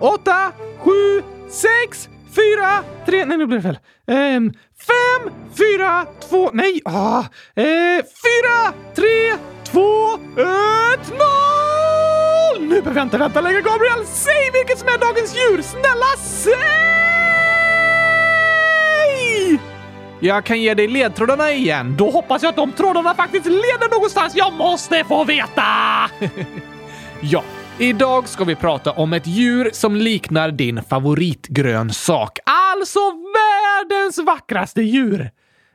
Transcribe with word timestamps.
åtta, 0.00 0.52
sju, 0.78 1.22
sex, 1.48 2.08
fyra, 2.34 2.82
tre... 3.06 3.24
Nej, 3.24 3.38
nu 3.38 3.46
blev 3.46 3.62
det 3.62 3.68
fel. 3.68 3.78
Ehm, 4.06 4.52
fem, 4.78 5.30
fyra, 5.58 6.06
två... 6.28 6.50
Nej! 6.52 6.80
Ah, 6.84 7.24
eh, 7.54 8.04
fyra, 8.24 8.72
tre, 8.94 9.36
två, 9.64 10.14
ett, 10.42 11.10
noll! 11.10 12.68
Nu 12.68 12.80
behöver 12.80 13.00
jag 13.00 13.06
inte 13.06 13.18
vänta 13.18 13.40
längre, 13.40 13.60
Gabriel. 13.60 14.06
Säg 14.06 14.50
vilket 14.52 14.78
som 14.78 14.88
är 14.88 14.98
dagens 14.98 15.36
djur! 15.36 15.62
Snälla, 15.62 16.16
säg! 16.18 16.56
Jag 20.20 20.44
kan 20.44 20.60
ge 20.60 20.74
dig 20.74 20.88
ledtrådarna 20.88 21.52
igen. 21.52 21.96
Då 21.98 22.10
hoppas 22.10 22.42
jag 22.42 22.50
att 22.50 22.56
de 22.56 22.72
trådarna 22.72 23.14
faktiskt 23.14 23.46
leder 23.46 23.90
någonstans. 23.90 24.36
Jag 24.36 24.52
måste 24.52 25.04
få 25.04 25.24
veta! 25.24 25.62
ja, 27.20 27.42
idag 27.78 28.28
ska 28.28 28.44
vi 28.44 28.54
prata 28.54 28.92
om 28.92 29.12
ett 29.12 29.26
djur 29.26 29.70
som 29.72 29.96
liknar 29.96 30.50
din 30.50 30.82
favoritgrönsak. 30.82 32.38
Alltså 32.44 33.00
världens 33.10 34.18
vackraste 34.18 34.82
djur! 34.82 35.30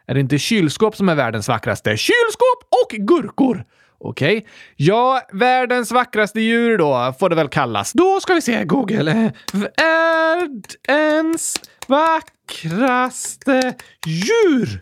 Är 0.08 0.14
det 0.14 0.20
inte 0.20 0.38
kylskåp 0.38 0.96
som 0.96 1.10
är 1.10 1.16
världens 1.16 1.48
vackraste? 1.48 1.98
Kylskåp 1.98 2.64
och 2.70 2.90
gurkor! 2.98 3.66
Okej. 4.00 4.38
Okay. 4.38 4.50
Ja, 4.76 5.22
världens 5.34 5.92
vackraste 5.92 6.42
djur 6.42 6.78
då, 6.78 7.14
får 7.20 7.30
det 7.30 7.36
väl 7.36 7.48
kallas. 7.48 7.94
Då 7.94 8.20
ska 8.20 8.34
vi 8.34 8.42
se, 8.42 8.64
Google. 8.64 9.32
Världens 9.78 11.62
vackraste 11.88 13.74
djur. 14.06 14.80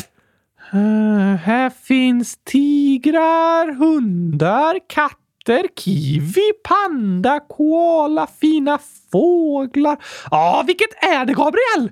Uh, 0.74 1.36
här 1.36 1.70
finns 1.70 2.38
tigrar, 2.44 3.74
hundar, 3.74 4.80
katter, 4.90 5.29
kiwi, 5.76 6.52
panda, 6.64 7.40
koala, 7.40 8.28
fina 8.42 8.80
fåglar. 9.12 9.98
Ja, 10.32 10.60
ah, 10.60 10.64
vilket 10.68 11.04
är 11.04 11.26
det, 11.26 11.34
Gabriel? 11.34 11.92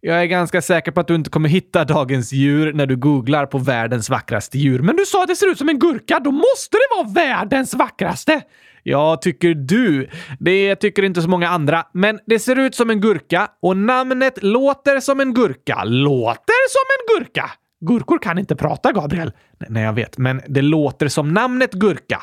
Jag 0.00 0.22
är 0.22 0.26
ganska 0.26 0.62
säker 0.62 0.92
på 0.92 1.00
att 1.00 1.06
du 1.06 1.14
inte 1.14 1.30
kommer 1.30 1.48
hitta 1.48 1.84
dagens 1.84 2.32
djur 2.32 2.72
när 2.72 2.86
du 2.86 2.96
googlar 2.96 3.46
på 3.46 3.58
världens 3.58 4.10
vackraste 4.10 4.58
djur. 4.58 4.78
Men 4.78 4.96
du 4.96 5.04
sa 5.06 5.22
att 5.22 5.28
det 5.28 5.36
ser 5.36 5.50
ut 5.50 5.58
som 5.58 5.68
en 5.68 5.78
gurka, 5.78 6.20
då 6.24 6.30
måste 6.30 6.76
det 6.76 6.96
vara 6.96 7.08
världens 7.08 7.74
vackraste! 7.74 8.42
Ja, 8.82 9.16
tycker 9.16 9.54
du. 9.54 10.08
Det 10.38 10.76
tycker 10.76 11.02
inte 11.02 11.22
så 11.22 11.28
många 11.28 11.48
andra. 11.48 11.86
Men 11.92 12.18
det 12.26 12.38
ser 12.38 12.58
ut 12.58 12.74
som 12.74 12.90
en 12.90 13.00
gurka 13.00 13.48
och 13.62 13.76
namnet 13.76 14.42
låter 14.42 15.00
som 15.00 15.20
en 15.20 15.34
gurka. 15.34 15.84
Låter 15.84 16.68
som 16.70 16.84
en 16.98 17.24
gurka! 17.24 17.50
Gurkor 17.80 18.18
kan 18.18 18.38
inte 18.38 18.56
prata, 18.56 18.92
Gabriel. 18.92 19.32
Nej, 19.68 19.82
jag 19.82 19.92
vet, 19.92 20.18
men 20.18 20.42
det 20.48 20.62
låter 20.62 21.08
som 21.08 21.34
namnet 21.34 21.72
gurka. 21.72 22.22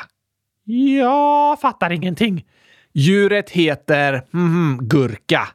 Jag 0.68 1.60
fattar 1.60 1.92
ingenting. 1.92 2.46
Djuret 2.94 3.50
heter 3.50 4.24
mm, 4.34 4.80
gurka. 4.82 5.48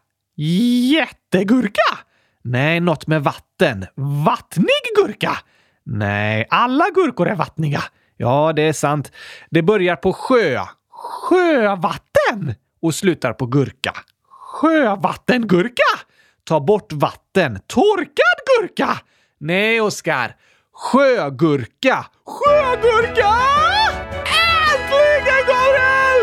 Jättegurka! 0.93 1.99
Nej, 2.43 2.81
något 2.81 3.07
med 3.07 3.23
vatten. 3.23 3.87
Vattnig 4.25 4.67
gurka! 4.97 5.39
Nej, 5.85 6.47
alla 6.51 6.85
gurkor 6.95 7.29
är 7.29 7.35
vattniga. 7.35 7.83
Ja, 8.17 8.53
det 8.57 8.63
är 8.63 8.73
sant. 8.73 9.13
Det 9.51 9.63
börjar 9.63 9.97
på 9.97 10.13
sjö. 10.13 10.61
Sjövatten! 10.91 12.55
Och 12.83 12.95
slutar 12.95 13.33
på 13.33 13.47
gurka. 13.47 13.93
Sjövattengurka! 14.29 15.99
Ta 16.45 16.61
bort 16.61 16.93
vatten. 16.93 17.59
Torkad 17.67 18.39
gurka! 18.59 18.99
Nej, 19.39 19.81
Oskar. 19.81 20.37
Sjögurka. 20.73 22.07
Sjögurka! 22.27 23.35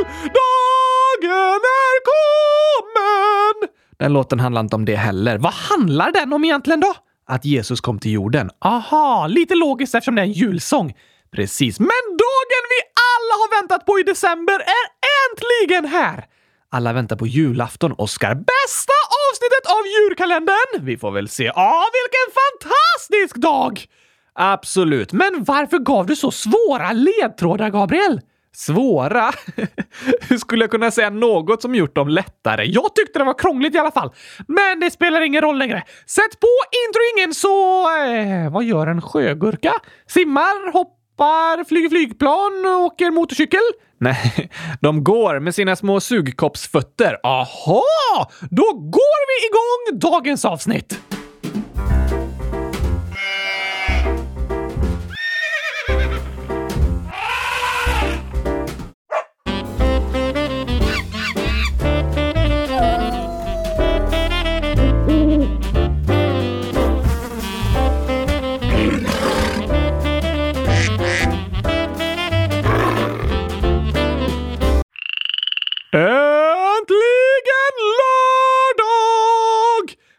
Dagen 0.04 1.62
är 1.64 1.96
kommen! 2.12 3.70
Den 4.00 4.14
låten 4.14 4.40
handlar 4.40 4.62
inte 4.62 4.76
om 4.76 4.86
det 4.86 4.96
heller. 4.96 5.38
Vad 5.38 5.54
handlar 5.54 6.12
den 6.12 6.34
om 6.34 6.44
egentligen 6.44 6.80
då? 6.80 6.94
Att 7.28 7.46
Jesus 7.46 7.82
kom 7.82 8.00
till 8.00 8.12
jorden. 8.12 8.50
Aha, 8.66 9.28
lite 9.28 9.56
logiskt 9.56 9.96
eftersom 9.96 10.16
det 10.16 10.22
är 10.22 10.26
en 10.26 10.32
julsång. 10.32 10.94
Precis, 11.32 11.80
men 11.80 12.04
dagen 12.10 12.64
vi 12.74 12.80
alla 13.10 13.34
har 13.42 13.62
väntat 13.62 13.86
på 13.86 14.00
i 14.00 14.04
december 14.04 14.54
är 14.54 14.86
äntligen 15.24 15.86
här! 15.86 16.26
Alla 16.72 16.94
väntar 16.94 17.16
på 17.16 17.28
julafton, 17.28 17.96
Oscar. 17.98 18.36
Bästa 18.36 18.94
avsnittet 19.28 19.66
av 19.66 19.84
julkalendern! 19.88 20.86
Vi 20.86 20.98
får 20.98 21.12
väl 21.12 21.30
se. 21.30 21.44
Ja, 21.44 21.86
vilken 21.94 22.34
fantastisk 22.42 23.36
dag! 23.36 23.86
Absolut, 24.34 25.14
men 25.14 25.44
varför 25.44 25.78
gav 25.78 26.06
du 26.06 26.16
så 26.16 26.32
svåra 26.32 26.92
ledtrådar, 26.92 27.70
Gabriel? 27.70 28.22
Svåra? 28.58 29.32
Hur 30.30 30.38
skulle 30.38 30.64
jag 30.64 30.72
kunna 30.72 30.92
säga 30.92 31.10
något 31.10 31.62
som 31.62 31.76
gjort 31.76 31.96
dem 31.96 32.08
lättare? 32.08 32.66
Jag 32.66 32.96
tyckte 32.96 33.20
det 33.20 33.26
var 33.26 33.38
krångligt 33.40 33.76
i 33.76 33.78
alla 33.78 33.92
fall. 33.92 34.14
Men 34.48 34.80
det 34.80 34.92
spelar 34.92 35.22
ingen 35.22 35.42
roll 35.42 35.58
längre. 35.58 35.84
Sätt 36.06 36.40
på 36.40 36.48
introingen 36.88 37.34
så... 37.34 37.84
Eh, 38.06 38.52
vad 38.52 38.64
gör 38.64 38.88
en 38.88 39.02
sjögurka? 39.02 39.74
Simmar, 40.08 40.72
hoppar, 40.74 41.64
flyger 41.64 41.90
flygplan, 41.90 42.66
åker 42.66 43.12
motorcykel? 43.12 43.60
Nej, 44.00 44.50
de 44.82 45.04
går 45.04 45.40
med 45.40 45.56
sina 45.56 45.76
små 45.76 46.00
sugkoppsfötter. 46.00 47.18
Aha! 47.24 47.84
Då 48.50 48.74
går 48.74 49.28
vi 49.28 49.48
igång 49.48 50.00
dagens 50.12 50.46
avsnitt! 50.46 51.17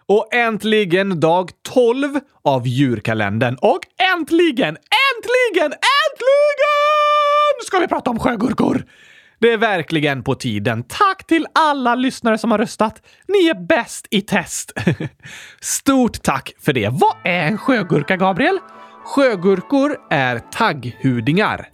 Och 0.08 0.34
äntligen 0.34 1.20
dag 1.20 1.50
12 1.62 2.20
av 2.44 2.66
djurkalendern. 2.66 3.56
Och 3.60 3.80
äntligen, 4.14 4.76
äntligen, 4.76 5.72
äntligen 5.72 5.78
ska 7.66 7.78
vi 7.78 7.88
prata 7.88 8.10
om 8.10 8.18
sjögurkor! 8.18 8.84
Det 9.40 9.52
är 9.52 9.56
verkligen 9.56 10.22
på 10.22 10.34
tiden. 10.34 10.82
Tack 10.82 11.26
till 11.26 11.46
alla 11.54 11.94
lyssnare 11.94 12.38
som 12.38 12.50
har 12.50 12.58
röstat. 12.58 13.02
Ni 13.28 13.48
är 13.48 13.66
bäst 13.66 14.06
i 14.10 14.20
test. 14.20 14.72
Stort 15.60 16.22
tack 16.22 16.52
för 16.60 16.72
det. 16.72 16.88
Vad 16.88 17.16
är 17.24 17.46
en 17.46 17.58
sjögurka, 17.58 18.16
Gabriel? 18.16 18.58
Sjögurkor 19.04 19.96
är 20.10 20.38
tagghudingar. 20.38 21.68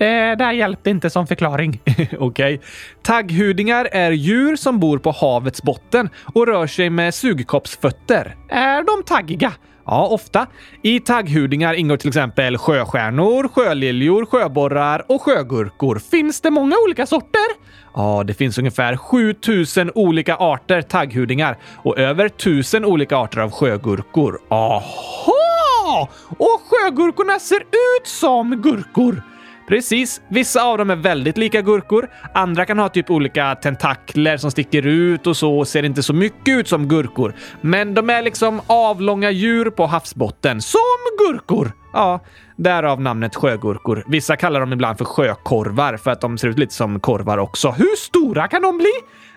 Det 0.00 0.34
där 0.34 0.52
hjälpte 0.52 0.90
inte 0.90 1.10
som 1.10 1.26
förklaring. 1.26 1.80
Okej. 1.86 2.18
Okay. 2.18 2.58
Tagghudingar 3.02 3.88
är 3.92 4.10
djur 4.10 4.56
som 4.56 4.80
bor 4.80 4.98
på 4.98 5.10
havets 5.10 5.62
botten 5.62 6.08
och 6.34 6.46
rör 6.46 6.66
sig 6.66 6.90
med 6.90 7.14
sugkoppsfötter. 7.14 8.36
Är 8.48 8.82
de 8.82 9.02
taggiga? 9.02 9.52
Ja, 9.86 10.06
ofta. 10.06 10.46
I 10.82 11.00
tagghudingar 11.00 11.74
ingår 11.74 11.96
till 11.96 12.08
exempel 12.08 12.58
sjöstjärnor, 12.58 13.48
sjöliljor, 13.48 14.26
sjöborrar 14.26 15.04
och 15.08 15.22
sjögurkor. 15.22 15.98
Finns 15.98 16.40
det 16.40 16.50
många 16.50 16.76
olika 16.86 17.06
sorter? 17.06 17.46
Ja, 17.94 18.22
det 18.26 18.34
finns 18.34 18.58
ungefär 18.58 18.96
7000 18.96 19.90
olika 19.94 20.36
arter 20.36 20.82
tagghudingar 20.82 21.58
och 21.76 21.98
över 21.98 22.26
1000 22.26 22.84
olika 22.84 23.16
arter 23.16 23.40
av 23.40 23.50
sjögurkor. 23.50 24.40
Aha! 24.48 26.08
Och 26.38 26.60
sjögurkorna 26.70 27.38
ser 27.38 27.60
ut 27.60 28.06
som 28.06 28.62
gurkor! 28.62 29.22
Precis. 29.70 30.20
Vissa 30.28 30.62
av 30.62 30.78
dem 30.78 30.90
är 30.90 30.96
väldigt 30.96 31.36
lika 31.36 31.62
gurkor. 31.62 32.08
Andra 32.34 32.64
kan 32.64 32.78
ha 32.78 32.88
typ 32.88 33.10
olika 33.10 33.54
tentakler 33.54 34.36
som 34.36 34.50
sticker 34.50 34.86
ut 34.86 35.26
och 35.26 35.36
så 35.36 35.58
och 35.58 35.68
ser 35.68 35.82
inte 35.82 36.02
så 36.02 36.12
mycket 36.12 36.58
ut 36.58 36.68
som 36.68 36.88
gurkor. 36.88 37.34
Men 37.60 37.94
de 37.94 38.10
är 38.10 38.22
liksom 38.22 38.60
avlånga 38.66 39.30
djur 39.30 39.70
på 39.70 39.86
havsbotten. 39.86 40.60
Som 40.60 40.80
gurkor! 41.18 41.72
Ja, 41.92 42.20
därav 42.56 43.00
namnet 43.00 43.34
sjögurkor. 43.34 44.04
Vissa 44.08 44.36
kallar 44.36 44.60
dem 44.60 44.72
ibland 44.72 44.98
för 44.98 45.04
sjökorvar 45.04 45.96
för 45.96 46.10
att 46.10 46.20
de 46.20 46.38
ser 46.38 46.48
ut 46.48 46.58
lite 46.58 46.74
som 46.74 47.00
korvar 47.00 47.38
också. 47.38 47.70
Hur 47.70 47.96
stora 47.96 48.48
kan 48.48 48.62
de 48.62 48.78
bli? 48.78 48.92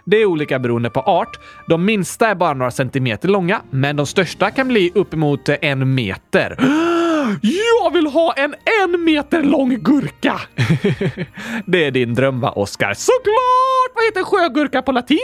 Det 0.06 0.18
är 0.18 0.26
olika 0.26 0.60
beroende 0.60 0.90
på 0.90 1.00
art. 1.00 1.40
De 1.68 1.86
minsta 1.86 2.28
är 2.28 2.36
bara 2.36 2.54
några 2.54 2.72
centimeter 2.72 3.28
långa, 3.30 3.62
men 3.70 3.96
de 3.96 4.06
största 4.06 4.52
kan 4.52 4.68
bli 4.68 4.92
uppemot 4.96 5.50
en 5.50 5.96
meter. 5.96 6.58
Jag 7.42 7.94
vill 7.94 8.08
ha 8.08 8.34
en 8.34 8.56
en 8.82 9.04
meter 9.04 9.44
lång 9.44 9.84
gurka! 9.84 10.42
det 11.66 11.86
är 11.86 11.92
din 11.92 12.14
dröm 12.14 12.40
va, 12.42 12.50
Oskar? 12.52 12.94
Såklart! 12.94 13.92
Vad 13.96 14.06
heter 14.06 14.24
sjögurka 14.24 14.82
på 14.82 14.92
latin? 14.92 15.18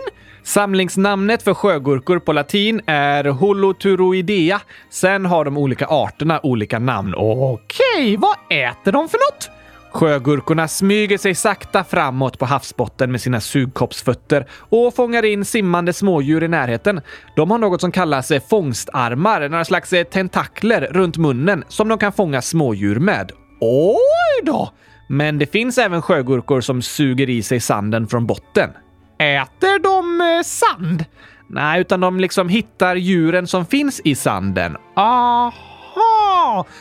Samlingsnamnet 0.44 1.44
för 1.44 1.54
sjögurkor 1.54 2.20
på 2.20 2.34
latin 2.34 2.82
är 2.86 3.26
Holoturoidea. 3.26 4.62
Sen 4.90 5.26
har 5.26 5.46
de 5.46 5.58
olika 5.58 5.86
arterna 5.88 6.40
olika 6.44 6.80
namn. 6.80 7.14
Okej, 7.18 8.18
vad 8.18 8.36
äter 8.50 8.92
de 8.92 9.10
för 9.10 9.18
något? 9.18 9.59
Sjögurkorna 9.92 10.68
smyger 10.68 11.18
sig 11.18 11.36
sakta 11.36 11.84
framåt 11.84 12.40
på 12.40 12.46
havsbotten 12.46 13.12
med 13.12 13.22
sina 13.22 13.42
sugkoppsfötter 13.42 14.46
och 14.52 14.96
fångar 14.96 15.26
in 15.26 15.46
simmande 15.46 15.94
smådjur 15.94 16.44
i 16.44 16.48
närheten. 16.48 17.02
De 17.36 17.52
har 17.52 17.58
något 17.58 17.82
som 17.82 17.92
kallas 17.92 18.32
fångstarmar, 18.50 19.50
några 19.50 19.66
slags 19.66 19.94
eh, 19.94 20.04
tentakler 20.04 20.82
runt 20.92 21.18
munnen 21.18 21.64
som 21.68 21.88
de 21.88 21.98
kan 21.98 22.14
fånga 22.14 22.42
smådjur 22.42 23.00
med. 23.00 23.32
Oj 23.62 24.46
då! 24.46 24.74
Men 25.08 25.40
det 25.40 25.52
finns 25.52 25.78
även 25.78 26.02
sjögurkor 26.02 26.62
som 26.62 26.82
suger 26.82 27.30
i 27.30 27.44
sig 27.44 27.60
sanden 27.60 28.08
från 28.08 28.26
botten. 28.26 28.70
Äter 29.18 29.80
de 29.84 30.22
eh, 30.22 30.44
sand? 30.44 31.06
Nej, 31.48 31.82
utan 31.82 32.00
de 32.00 32.20
liksom 32.20 32.50
hittar 32.50 32.96
djuren 32.96 33.48
som 33.48 33.66
finns 33.66 34.02
i 34.04 34.16
sanden. 34.16 34.78
Aha! 34.96 35.69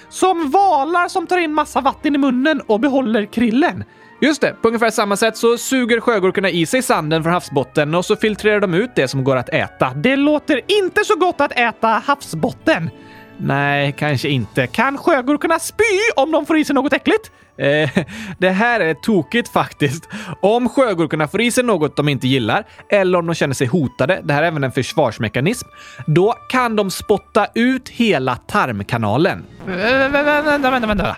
Som 0.08 0.50
valar 0.50 1.08
som 1.08 1.26
tar 1.26 1.38
in 1.38 1.54
massa 1.54 1.80
vatten 1.80 2.14
i 2.14 2.18
munnen 2.18 2.60
och 2.66 2.80
behåller 2.80 3.26
krillen. 3.26 3.84
Just 4.20 4.40
det, 4.40 4.54
på 4.62 4.68
ungefär 4.68 4.90
samma 4.90 5.16
sätt 5.16 5.36
så 5.36 5.58
suger 5.58 6.00
sjögurkorna 6.00 6.50
i 6.50 6.66
sig 6.66 6.82
sanden 6.82 7.22
från 7.22 7.32
havsbotten 7.32 7.94
och 7.94 8.04
så 8.04 8.16
filtrerar 8.16 8.60
de 8.60 8.74
ut 8.74 8.90
det 8.96 9.08
som 9.08 9.24
går 9.24 9.36
att 9.36 9.48
äta. 9.48 9.90
Det 9.94 10.16
låter 10.16 10.60
inte 10.66 11.04
så 11.04 11.16
gott 11.16 11.40
att 11.40 11.52
äta 11.52 11.88
havsbotten. 11.88 12.90
Nej, 13.38 13.94
kanske 13.98 14.28
inte. 14.28 14.66
Kan 14.66 14.98
sjögurkorna 14.98 15.58
spy 15.58 15.84
om 16.16 16.32
de 16.32 16.46
får 16.46 16.58
i 16.58 16.64
sig 16.64 16.74
något 16.74 16.92
äckligt? 16.92 17.30
Eh, 17.58 17.90
det 18.38 18.50
här 18.50 18.80
är 18.80 18.94
tokigt 18.94 19.48
faktiskt. 19.48 20.08
Om 20.42 20.68
sjögurkorna 20.68 21.28
får 21.28 21.40
i 21.40 21.50
sig 21.50 21.64
något 21.64 21.96
de 21.96 22.08
inte 22.08 22.28
gillar, 22.28 22.64
eller 22.90 23.18
om 23.18 23.26
de 23.26 23.34
känner 23.34 23.54
sig 23.54 23.66
hotade, 23.66 24.20
det 24.24 24.34
här 24.34 24.42
är 24.42 24.46
även 24.46 24.64
en 24.64 24.72
försvarsmekanism, 24.72 25.68
då 26.06 26.34
kan 26.50 26.76
de 26.76 26.90
spotta 26.90 27.46
ut 27.54 27.88
hela 27.88 28.36
tarmkanalen. 28.36 29.44
Vänta, 29.66 30.22
vänta, 30.42 30.70
vänta, 30.70 30.86
vänta. 30.86 31.16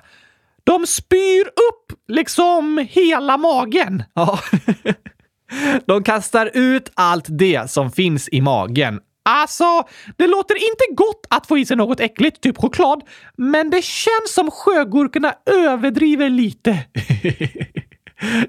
De 0.64 0.86
spyr 0.86 1.46
upp 1.46 1.98
liksom 2.08 2.86
hela 2.90 3.36
magen. 3.36 4.02
Ja. 4.14 4.38
De 5.86 6.02
kastar 6.02 6.50
ut 6.54 6.90
allt 6.94 7.26
det 7.28 7.70
som 7.70 7.90
finns 7.90 8.28
i 8.32 8.40
magen. 8.40 9.00
Alltså, 9.30 9.82
det 10.16 10.26
låter 10.26 10.54
inte 10.54 10.84
gott 10.94 11.26
att 11.30 11.46
få 11.46 11.58
i 11.58 11.66
sig 11.66 11.76
något 11.76 12.00
äckligt, 12.00 12.40
typ 12.40 12.58
choklad, 12.58 13.02
men 13.36 13.70
det 13.70 13.84
känns 13.84 14.34
som 14.34 14.50
sjögurkorna 14.50 15.34
överdriver 15.46 16.30
lite. 16.30 16.78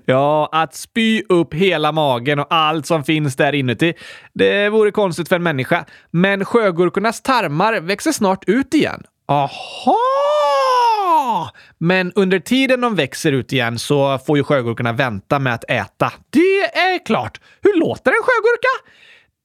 Ja, 0.06 0.50
att 0.52 0.76
spy 0.76 1.24
upp 1.30 1.54
hela 1.54 1.92
magen 1.92 2.40
och 2.40 2.48
allt 2.50 2.86
som 2.86 3.04
finns 3.04 3.36
där 3.36 3.54
inuti. 3.54 3.94
Det 4.34 4.70
vore 4.70 4.92
konstigt 4.92 5.30
för 5.30 5.36
en 5.36 5.44
människa. 5.44 5.86
Men 6.12 6.46
sjögurkornas 6.46 7.22
tarmar 7.22 7.80
växer 7.80 8.12
snart 8.12 8.44
ut 8.48 8.74
igen. 8.74 9.04
Aha! 9.28 9.98
Men 11.78 12.12
under 12.16 12.40
tiden 12.40 12.82
de 12.82 12.96
växer 12.96 13.32
ut 13.32 13.54
igen 13.54 13.80
så 13.80 14.20
får 14.20 14.38
ju 14.38 14.44
sjögurkorna 14.44 14.94
vänta 14.94 15.40
med 15.40 15.54
att 15.54 15.70
äta. 15.70 16.12
Det 16.30 16.78
är 16.80 17.06
klart. 17.06 17.40
Hur 17.62 17.80
låter 17.80 18.12
en 18.12 18.24
sjögurka? 18.24 18.88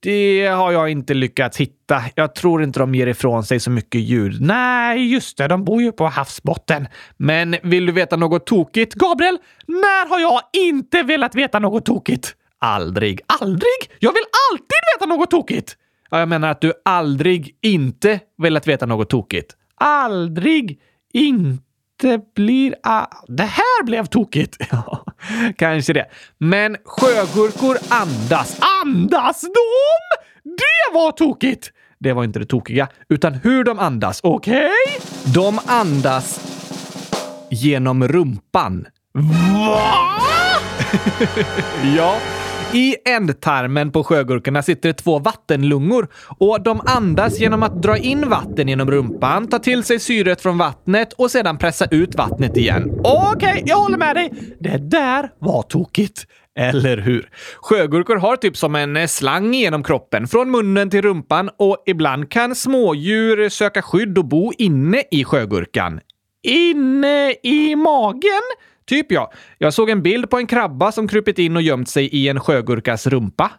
Det 0.06 0.46
har 0.46 0.72
jag 0.72 0.90
inte 0.90 1.14
lyckats 1.14 1.60
hitta. 1.60 2.02
Jag 2.14 2.34
tror 2.34 2.62
inte 2.62 2.78
de 2.78 2.94
ger 2.94 3.06
ifrån 3.06 3.44
sig 3.44 3.60
så 3.60 3.70
mycket 3.70 4.00
ljud. 4.00 4.40
Nej, 4.40 5.12
just 5.12 5.38
det. 5.38 5.48
De 5.48 5.64
bor 5.64 5.82
ju 5.82 5.92
på 5.92 6.06
havsbotten. 6.06 6.88
Men 7.16 7.56
vill 7.62 7.86
du 7.86 7.92
veta 7.92 8.16
något 8.16 8.46
tokigt? 8.46 8.94
Gabriel, 8.94 9.38
när 9.66 10.08
har 10.08 10.20
jag 10.20 10.40
inte 10.52 11.02
velat 11.02 11.34
veta 11.34 11.58
något 11.58 11.84
tokigt? 11.86 12.34
Aldrig. 12.58 13.20
Aldrig? 13.26 13.98
Jag 13.98 14.12
vill 14.12 14.22
alltid 14.52 14.76
veta 14.96 15.14
något 15.14 15.30
tokigt! 15.30 15.76
Ja, 16.10 16.18
jag 16.18 16.28
menar 16.28 16.50
att 16.50 16.60
du 16.60 16.72
aldrig 16.84 17.56
inte 17.62 18.20
velat 18.38 18.66
veta 18.66 18.86
något 18.86 19.10
tokigt. 19.10 19.54
Aldrig 19.80 20.80
inte 21.12 21.65
det 21.96 22.34
blir... 22.34 22.74
Ah, 22.82 23.06
det 23.28 23.42
här 23.42 23.84
blev 23.84 24.06
tokigt! 24.06 24.56
Ja, 24.70 25.04
kanske 25.58 25.92
det. 25.92 26.06
Men 26.38 26.76
sjögurkor 26.84 27.76
andas. 27.88 28.60
Andas 28.84 29.40
de? 29.40 29.48
Det 30.44 30.94
var 30.94 31.12
tokigt! 31.12 31.70
Det 31.98 32.12
var 32.12 32.24
inte 32.24 32.38
det 32.38 32.46
tokiga, 32.46 32.88
utan 33.08 33.34
hur 33.34 33.64
de 33.64 33.78
andas. 33.78 34.20
Okej? 34.22 34.56
Okay? 34.56 35.32
De 35.34 35.58
andas 35.66 36.40
genom 37.50 38.08
rumpan. 38.08 38.86
Va? 39.12 39.80
ja. 41.96 42.18
I 42.74 42.96
ändtarmen 43.04 43.92
på 43.92 44.04
sjögurkorna 44.04 44.62
sitter 44.62 44.92
två 44.92 45.18
vattenlungor 45.18 46.08
och 46.38 46.62
de 46.62 46.80
andas 46.86 47.40
genom 47.40 47.62
att 47.62 47.82
dra 47.82 47.96
in 47.96 48.28
vatten 48.28 48.68
genom 48.68 48.90
rumpan, 48.90 49.48
ta 49.48 49.58
till 49.58 49.84
sig 49.84 50.00
syret 50.00 50.40
från 50.40 50.58
vattnet 50.58 51.12
och 51.12 51.30
sedan 51.30 51.58
pressa 51.58 51.86
ut 51.90 52.14
vattnet 52.14 52.56
igen. 52.56 53.00
Okej, 53.04 53.50
okay, 53.50 53.62
jag 53.66 53.76
håller 53.76 53.98
med 53.98 54.16
dig. 54.16 54.32
Det 54.60 54.78
där 54.78 55.30
var 55.38 55.62
tokigt. 55.62 56.26
Eller 56.58 56.96
hur? 56.96 57.28
Sjögurkor 57.56 58.16
har 58.16 58.36
typ 58.36 58.56
som 58.56 58.74
en 58.74 58.96
eh, 58.96 59.06
slang 59.06 59.54
genom 59.54 59.82
kroppen, 59.82 60.28
från 60.28 60.50
munnen 60.50 60.90
till 60.90 61.02
rumpan 61.02 61.50
och 61.58 61.82
ibland 61.86 62.30
kan 62.30 62.54
smådjur 62.54 63.48
söka 63.48 63.82
skydd 63.82 64.18
och 64.18 64.24
bo 64.24 64.52
inne 64.58 65.02
i 65.10 65.24
sjögurkan. 65.24 66.00
Inne 66.42 67.34
i 67.42 67.76
magen? 67.76 68.42
Typ 68.86 69.12
ja. 69.12 69.32
Jag 69.58 69.74
såg 69.74 69.90
en 69.90 70.02
bild 70.02 70.30
på 70.30 70.38
en 70.38 70.46
krabba 70.46 70.92
som 70.92 71.08
krupit 71.08 71.38
in 71.38 71.56
och 71.56 71.62
gömt 71.62 71.88
sig 71.88 72.06
i 72.06 72.28
en 72.28 72.40
sjögurkas 72.40 73.06
rumpa. 73.06 73.50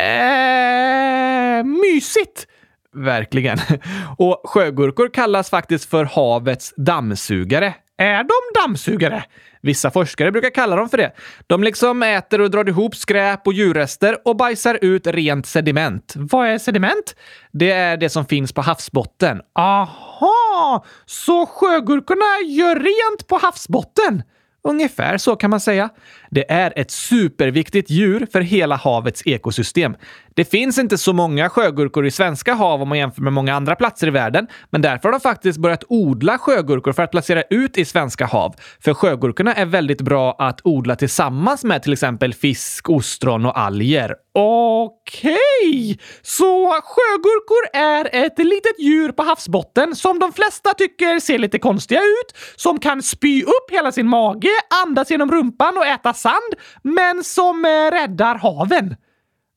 Äh, 0.00 1.64
mysigt! 1.64 2.46
Verkligen. 2.94 3.58
Och 4.18 4.42
sjögurkor 4.44 5.14
kallas 5.14 5.50
faktiskt 5.50 5.90
för 5.90 6.04
havets 6.04 6.74
dammsugare. 6.76 7.74
Är 7.98 8.24
de 8.24 8.60
dammsugare? 8.62 9.24
Vissa 9.62 9.90
forskare 9.90 10.32
brukar 10.32 10.50
kalla 10.50 10.76
dem 10.76 10.88
för 10.88 10.96
det. 10.96 11.12
De 11.46 11.62
liksom 11.62 12.02
äter 12.02 12.40
och 12.40 12.50
drar 12.50 12.68
ihop 12.68 12.96
skräp 12.96 13.46
och 13.46 13.52
djurrester 13.52 14.18
och 14.24 14.36
bajsar 14.36 14.78
ut 14.82 15.06
rent 15.06 15.46
sediment. 15.46 16.12
Vad 16.16 16.48
är 16.48 16.58
sediment? 16.58 17.16
Det 17.52 17.70
är 17.70 17.96
det 17.96 18.08
som 18.08 18.26
finns 18.26 18.52
på 18.52 18.62
havsbotten. 18.62 19.40
Aha! 19.54 20.84
Så 21.06 21.46
sjögurkorna 21.46 22.48
gör 22.48 22.74
rent 22.76 23.26
på 23.26 23.38
havsbotten? 23.38 24.22
Ungefär 24.62 25.18
så 25.18 25.36
kan 25.36 25.50
man 25.50 25.60
säga. 25.60 25.88
Det 26.30 26.50
är 26.50 26.72
ett 26.76 26.90
superviktigt 26.90 27.90
djur 27.90 28.26
för 28.32 28.40
hela 28.40 28.76
havets 28.76 29.22
ekosystem. 29.26 29.96
Det 30.38 30.44
finns 30.44 30.78
inte 30.78 30.98
så 30.98 31.12
många 31.12 31.50
sjögurkor 31.50 32.06
i 32.06 32.10
svenska 32.10 32.54
hav 32.54 32.82
om 32.82 32.88
man 32.88 32.98
jämför 32.98 33.22
med 33.22 33.32
många 33.32 33.54
andra 33.54 33.76
platser 33.76 34.06
i 34.06 34.10
världen, 34.10 34.46
men 34.70 34.82
därför 34.82 35.08
har 35.08 35.12
de 35.12 35.20
faktiskt 35.20 35.58
börjat 35.58 35.84
odla 35.88 36.38
sjögurkor 36.38 36.92
för 36.92 37.02
att 37.02 37.10
placera 37.10 37.42
ut 37.50 37.78
i 37.78 37.84
svenska 37.84 38.26
hav. 38.26 38.54
För 38.80 38.94
sjögurkorna 38.94 39.54
är 39.54 39.66
väldigt 39.66 40.00
bra 40.00 40.36
att 40.38 40.60
odla 40.64 40.96
tillsammans 40.96 41.64
med 41.64 41.82
till 41.82 41.92
exempel 41.92 42.34
fisk, 42.34 42.90
ostron 42.90 43.46
och 43.46 43.58
alger. 43.58 44.14
Okej, 44.32 45.36
okay. 45.64 45.96
så 46.22 46.80
sjögurkor 46.84 47.80
är 47.80 48.24
ett 48.24 48.38
litet 48.38 48.80
djur 48.80 49.12
på 49.12 49.22
havsbotten 49.22 49.96
som 49.96 50.18
de 50.18 50.32
flesta 50.32 50.74
tycker 50.74 51.20
ser 51.20 51.38
lite 51.38 51.58
konstiga 51.58 52.00
ut, 52.00 52.36
som 52.56 52.78
kan 52.78 53.02
spy 53.02 53.42
upp 53.42 53.70
hela 53.70 53.92
sin 53.92 54.08
mage, 54.08 54.50
andas 54.86 55.10
genom 55.10 55.30
rumpan 55.30 55.78
och 55.78 55.86
äta 55.86 56.14
sand, 56.14 56.54
men 56.82 57.24
som 57.24 57.64
eh, 57.64 57.68
räddar 57.90 58.34
haven. 58.34 58.96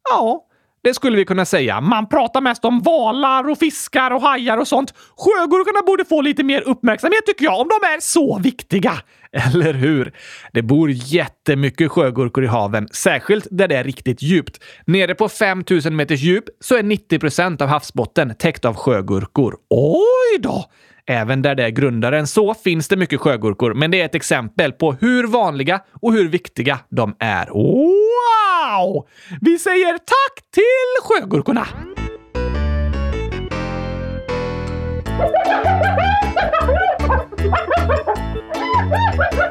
Ja, 0.09 0.47
det 0.83 0.93
skulle 0.93 1.17
vi 1.17 1.25
kunna 1.25 1.45
säga. 1.45 1.81
Man 1.81 2.09
pratar 2.09 2.41
mest 2.41 2.65
om 2.65 2.81
valar 2.81 3.49
och 3.49 3.57
fiskar 3.57 4.11
och 4.11 4.21
hajar 4.21 4.57
och 4.57 4.67
sånt. 4.67 4.93
Sjögurkorna 5.17 5.81
borde 5.85 6.05
få 6.05 6.21
lite 6.21 6.43
mer 6.43 6.61
uppmärksamhet 6.61 7.25
tycker 7.25 7.45
jag, 7.45 7.59
om 7.59 7.67
de 7.67 7.87
är 7.87 7.99
så 7.99 8.39
viktiga. 8.39 8.93
Eller 9.31 9.73
hur? 9.73 10.13
Det 10.53 10.61
bor 10.61 10.89
jättemycket 10.91 11.91
sjögurkor 11.91 12.43
i 12.43 12.47
haven, 12.47 12.87
särskilt 12.91 13.47
där 13.51 13.67
det 13.67 13.75
är 13.75 13.83
riktigt 13.83 14.21
djupt. 14.21 14.63
Nere 14.85 15.15
på 15.15 15.29
5000 15.29 15.95
meters 15.95 16.21
djup 16.21 16.43
så 16.59 16.75
är 16.77 16.83
90 16.83 17.19
procent 17.19 17.61
av 17.61 17.67
havsbotten 17.67 18.35
täckt 18.35 18.65
av 18.65 18.75
sjögurkor. 18.75 19.57
Oj 19.69 20.39
då! 20.39 20.65
Även 21.05 21.41
där 21.41 21.55
det 21.55 21.63
är 21.63 21.69
grundaren 21.69 22.27
så 22.27 22.53
finns 22.53 22.87
det 22.87 22.95
mycket 22.95 23.19
sjögurkor, 23.19 23.73
men 23.73 23.91
det 23.91 24.01
är 24.01 24.05
ett 24.05 24.15
exempel 24.15 24.71
på 24.71 24.93
hur 24.93 25.27
vanliga 25.27 25.81
och 26.01 26.13
hur 26.13 26.29
viktiga 26.29 26.79
de 26.89 27.15
är. 27.19 27.45
Wow! 27.49 29.07
Vi 29.41 29.59
säger 29.59 29.97
tack 29.97 30.51
till 30.51 30.61
sjögurkorna! 31.03 31.67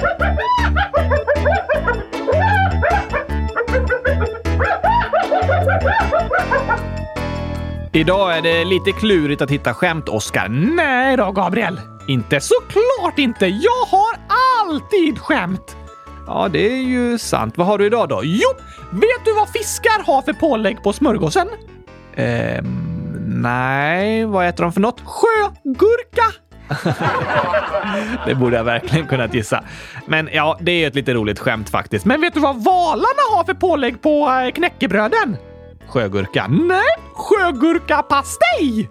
Idag 7.93 8.39
är 8.39 8.43
det 8.43 8.65
lite 8.65 8.93
klurigt 8.93 9.43
att 9.43 9.51
hitta 9.51 9.75
skämt, 9.75 10.09
Oskar. 10.09 10.49
Nej 10.49 11.17
då, 11.17 11.33
Gabriel. 11.33 11.81
Inte 12.09 12.41
såklart 12.41 13.19
inte. 13.19 13.47
Jag 13.47 13.87
har 13.87 14.17
alltid 14.61 15.19
skämt. 15.19 15.77
Ja, 16.27 16.49
det 16.49 16.73
är 16.73 16.83
ju 16.83 17.19
sant. 17.19 17.59
Vad 17.59 17.67
har 17.67 17.79
du 17.79 17.87
idag 17.87 18.09
då? 18.09 18.21
Jo, 18.25 18.49
vet 18.91 19.25
du 19.25 19.33
vad 19.35 19.49
fiskar 19.49 20.05
har 20.07 20.23
för 20.23 20.33
pålägg 20.33 20.83
på 20.83 20.93
smörgåsen? 20.93 21.49
Ehm, 22.17 23.43
nej. 23.43 24.25
Vad 24.25 24.49
äter 24.49 24.63
de 24.65 24.73
för 24.73 24.81
något? 24.81 25.01
Sjögurka! 25.05 26.25
det 28.27 28.35
borde 28.35 28.57
jag 28.57 28.65
verkligen 28.65 29.07
kunnat 29.07 29.35
gissa. 29.35 29.65
Men 30.07 30.29
ja, 30.33 30.59
det 30.61 30.73
är 30.73 30.89
ett 30.89 30.95
lite 30.95 31.15
roligt 31.15 31.39
skämt 31.39 31.71
faktiskt. 31.71 32.05
Men 32.05 32.21
vet 32.21 32.35
du 32.35 32.41
vad 32.41 32.65
valarna 32.65 33.37
har 33.37 33.45
för 33.45 33.55
pålägg 33.55 34.03
på 34.03 34.31
eh, 34.31 34.53
knäckebröden? 34.53 35.37
Sjögurka. 35.91 36.47
Nej, 36.49 36.91
sjögurkapastej! 37.15 38.89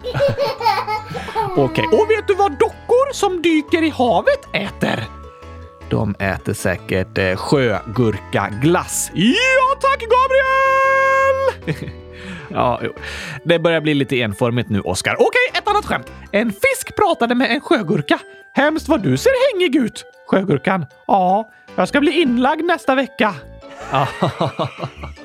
Okej, 1.56 1.86
okay. 1.86 1.98
och 1.98 2.10
vet 2.10 2.28
du 2.28 2.34
vad 2.34 2.52
dockor 2.52 3.12
som 3.12 3.42
dyker 3.42 3.82
i 3.82 3.90
havet 3.90 4.48
äter? 4.52 5.04
De 5.90 6.14
äter 6.18 6.52
säkert 6.52 7.18
eh, 7.18 7.36
sjögurkaglass. 7.36 9.10
Ja 9.14 9.76
tack 9.80 10.00
Gabriel! 10.00 11.90
ja, 12.48 12.80
jo. 12.82 12.92
Det 13.44 13.58
börjar 13.58 13.80
bli 13.80 13.94
lite 13.94 14.20
enformigt 14.20 14.68
nu, 14.68 14.80
Oskar. 14.80 15.14
Okej, 15.14 15.26
okay, 15.26 15.60
ett 15.60 15.68
annat 15.68 15.86
skämt. 15.86 16.12
En 16.32 16.52
fisk 16.52 16.96
pratade 16.96 17.34
med 17.34 17.50
en 17.50 17.60
sjögurka. 17.60 18.18
Hemskt 18.54 18.88
vad 18.88 19.02
du 19.02 19.16
ser 19.16 19.52
hängig 19.52 19.76
ut. 19.76 20.04
Sjögurkan. 20.26 20.86
Ja, 21.06 21.50
jag 21.76 21.88
ska 21.88 22.00
bli 22.00 22.20
inlagd 22.20 22.64
nästa 22.64 22.94
vecka. 22.94 23.34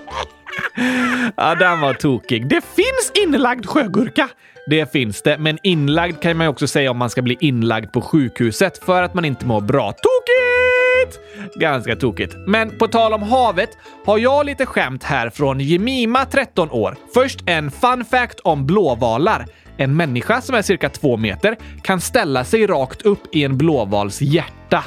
ja, 1.37 1.55
den 1.55 1.81
var 1.81 1.93
tokig. 1.93 2.47
Det 2.49 2.61
finns 2.75 3.11
inlagd 3.23 3.65
sjögurka. 3.65 4.29
Det 4.67 4.91
finns 4.91 5.21
det, 5.21 5.37
men 5.37 5.57
inlagd 5.63 6.21
kan 6.21 6.37
man 6.37 6.45
ju 6.45 6.49
också 6.49 6.67
säga 6.67 6.91
om 6.91 6.97
man 6.97 7.09
ska 7.09 7.21
bli 7.21 7.37
inlagd 7.39 7.91
på 7.91 8.01
sjukhuset 8.01 8.77
för 8.85 9.03
att 9.03 9.13
man 9.13 9.25
inte 9.25 9.45
mår 9.45 9.61
bra. 9.61 9.91
Tokigt! 9.91 11.19
Ganska 11.55 11.95
tokigt. 11.95 12.35
Men 12.47 12.77
på 12.77 12.87
tal 12.87 13.13
om 13.13 13.23
havet 13.23 13.69
har 14.05 14.17
jag 14.17 14.45
lite 14.45 14.65
skämt 14.65 15.03
här 15.03 15.29
från 15.29 15.59
Jemima, 15.59 16.25
13 16.25 16.71
år. 16.71 16.97
Först 17.13 17.39
en 17.45 17.71
fun 17.71 18.05
fact 18.05 18.39
om 18.39 18.65
blåvalar. 18.65 19.45
En 19.77 19.95
människa 19.95 20.41
som 20.41 20.55
är 20.55 20.61
cirka 20.61 20.89
två 20.89 21.17
meter 21.17 21.57
kan 21.83 22.01
ställa 22.01 22.43
sig 22.43 22.67
rakt 22.67 23.01
upp 23.01 23.35
i 23.35 23.43
en 23.43 23.57
blåvals 23.57 24.21
hjärta. 24.21 24.83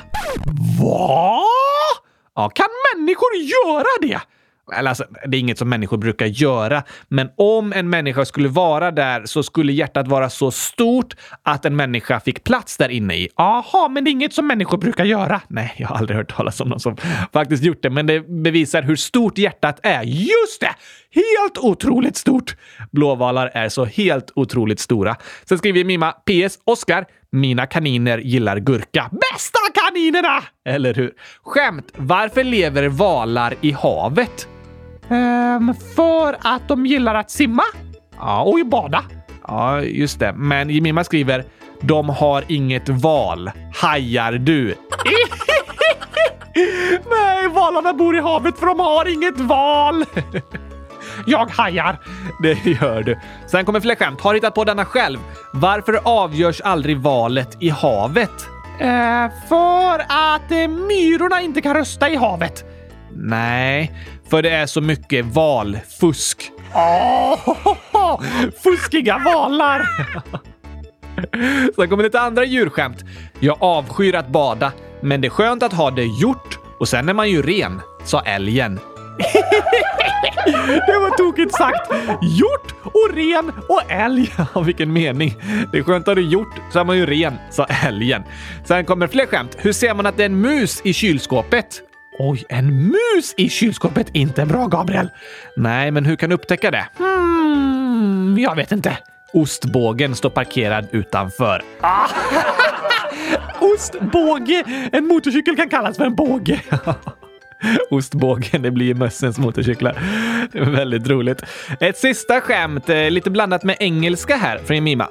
Va? 0.80 1.40
Ja, 2.34 2.48
kan 2.48 2.68
människor 2.94 3.34
göra 3.34 3.86
det? 4.00 4.20
Eller 4.76 4.88
alltså, 4.88 5.04
det 5.26 5.36
är 5.36 5.40
inget 5.40 5.58
som 5.58 5.68
människor 5.68 5.96
brukar 5.96 6.26
göra, 6.26 6.82
men 7.08 7.28
om 7.36 7.72
en 7.72 7.90
människa 7.90 8.24
skulle 8.24 8.48
vara 8.48 8.90
där 8.90 9.26
så 9.26 9.42
skulle 9.42 9.72
hjärtat 9.72 10.08
vara 10.08 10.30
så 10.30 10.50
stort 10.50 11.14
att 11.42 11.64
en 11.64 11.76
människa 11.76 12.20
fick 12.20 12.44
plats 12.44 12.76
där 12.76 12.88
inne 12.88 13.16
i. 13.16 13.28
Aha, 13.36 13.88
men 13.88 14.04
det 14.04 14.10
är 14.10 14.12
inget 14.12 14.32
som 14.32 14.46
människor 14.46 14.78
brukar 14.78 15.04
göra. 15.04 15.40
Nej, 15.48 15.74
jag 15.76 15.88
har 15.88 15.96
aldrig 15.96 16.16
hört 16.16 16.36
talas 16.36 16.60
om 16.60 16.68
någon 16.68 16.80
som 16.80 16.96
faktiskt 17.32 17.64
gjort 17.64 17.82
det, 17.82 17.90
men 17.90 18.06
det 18.06 18.20
bevisar 18.28 18.82
hur 18.82 18.96
stort 18.96 19.38
hjärtat 19.38 19.80
är. 19.82 20.02
Just 20.02 20.60
det! 20.60 20.74
Helt 21.14 21.58
otroligt 21.58 22.16
stort! 22.16 22.56
Blåvalar 22.90 23.50
är 23.54 23.68
så 23.68 23.84
helt 23.84 24.32
otroligt 24.34 24.80
stora. 24.80 25.16
Sen 25.44 25.58
skriver 25.58 25.84
Mima 25.84 26.12
PS. 26.12 26.58
Oskar, 26.64 27.04
mina 27.32 27.66
kaniner 27.66 28.18
gillar 28.18 28.58
gurka. 28.58 29.10
Bästa 29.10 29.58
kaninerna! 29.74 30.42
Eller 30.68 30.94
hur? 30.94 31.12
Skämt. 31.42 31.92
Varför 31.96 32.44
lever 32.44 32.88
valar 32.88 33.54
i 33.60 33.72
havet? 33.72 34.48
Um, 35.08 35.74
för 35.96 36.36
att 36.40 36.68
de 36.68 36.86
gillar 36.86 37.14
att 37.14 37.30
simma. 37.30 37.62
Ja, 38.18 38.42
och 38.42 38.66
bada. 38.66 39.04
Ja, 39.46 39.82
just 39.82 40.18
det. 40.18 40.32
Men 40.32 40.70
Jemima 40.70 41.04
skriver 41.04 41.44
“De 41.80 42.08
har 42.08 42.44
inget 42.48 42.88
val. 42.88 43.50
Hajar 43.80 44.32
du?” 44.32 44.74
Nej, 47.10 47.48
valarna 47.48 47.92
bor 47.92 48.16
i 48.16 48.20
havet 48.20 48.58
för 48.58 48.66
de 48.66 48.80
har 48.80 49.12
inget 49.12 49.40
val. 49.40 50.04
Jag 51.26 51.50
hajar. 51.50 51.98
Det 52.42 52.66
gör 52.66 53.02
du. 53.02 53.18
Sen 53.46 53.64
kommer 53.64 53.80
fler 53.80 53.94
skämt. 53.94 54.20
Har 54.20 54.34
hittat 54.34 54.54
på 54.54 54.64
denna 54.64 54.84
själv. 54.84 55.18
Varför 55.52 56.00
avgörs 56.04 56.60
aldrig 56.60 56.98
valet 56.98 57.56
i 57.60 57.68
havet? 57.68 58.46
Eh, 58.80 59.26
för 59.48 59.98
att 60.08 60.50
eh, 60.50 60.68
myrorna 60.68 61.40
inte 61.40 61.60
kan 61.60 61.74
rösta 61.74 62.10
i 62.10 62.16
havet. 62.16 62.64
Nej, 63.12 63.92
för 64.30 64.42
det 64.42 64.50
är 64.50 64.66
så 64.66 64.80
mycket 64.80 65.24
valfusk. 65.24 66.50
Oh, 66.74 68.20
fuskiga 68.62 69.18
valar! 69.18 69.82
Sen 71.76 71.88
kommer 71.88 72.02
lite 72.02 72.20
andra 72.20 72.44
djurskämt. 72.44 73.04
Jag 73.40 73.56
avskyr 73.60 74.14
att 74.14 74.28
bada, 74.28 74.72
men 75.00 75.20
det 75.20 75.28
är 75.28 75.30
skönt 75.30 75.62
att 75.62 75.72
ha 75.72 75.90
det 75.90 76.04
gjort 76.04 76.58
och 76.80 76.88
sen 76.88 77.08
är 77.08 77.14
man 77.14 77.30
ju 77.30 77.42
ren, 77.42 77.80
sa 78.04 78.20
älgen. 78.20 78.80
det 80.86 80.98
var 80.98 81.16
tokigt 81.16 81.54
sagt. 81.54 81.90
Gjort 82.22 82.74
och 82.82 83.14
ren 83.14 83.52
och 83.68 83.90
älg. 83.90 84.32
vilken 84.64 84.92
mening. 84.92 85.34
Det 85.72 85.78
är 85.78 85.82
skönt 85.82 86.08
att 86.08 86.16
du 86.16 86.22
gjort 86.22 86.54
så 86.72 86.78
är 86.78 86.84
man 86.84 86.96
ju 86.96 87.06
ren, 87.06 87.38
sa 87.50 87.64
älgen. 87.64 88.22
Sen 88.64 88.84
kommer 88.84 89.06
fler 89.06 89.26
skämt. 89.26 89.56
Hur 89.58 89.72
ser 89.72 89.94
man 89.94 90.06
att 90.06 90.16
det 90.16 90.22
är 90.22 90.26
en 90.26 90.40
mus 90.40 90.80
i 90.84 90.92
kylskåpet? 90.92 91.87
Oj, 92.18 92.44
en 92.48 92.88
mus 92.88 93.34
i 93.36 93.48
kylskåpet. 93.48 94.06
Inte 94.12 94.46
bra, 94.46 94.66
Gabriel. 94.66 95.10
Nej, 95.56 95.90
men 95.90 96.04
hur 96.04 96.16
kan 96.16 96.30
du 96.30 96.34
upptäcka 96.34 96.70
det? 96.70 96.86
Hmm, 96.98 98.38
jag 98.38 98.56
vet 98.56 98.72
inte. 98.72 98.98
Ostbågen 99.32 100.14
står 100.14 100.30
parkerad 100.30 100.88
utanför. 100.90 101.62
Ah. 101.80 102.08
Ostbåge! 103.60 104.64
En 104.92 105.06
motorcykel 105.06 105.56
kan 105.56 105.68
kallas 105.68 105.96
för 105.96 106.04
en 106.04 106.14
båge. 106.14 106.60
Ostbågen, 107.90 108.62
det 108.62 108.70
blir 108.70 108.94
mössens 108.94 109.38
motorcyklar. 109.38 109.98
Väldigt 110.52 111.08
roligt. 111.08 111.42
Ett 111.80 111.98
sista 111.98 112.40
skämt, 112.40 112.88
eh, 112.88 113.10
lite 113.10 113.30
blandat 113.30 113.64
med 113.64 113.76
engelska 113.80 114.36
här 114.36 114.58
från 114.58 114.84
Mima. 114.84 115.08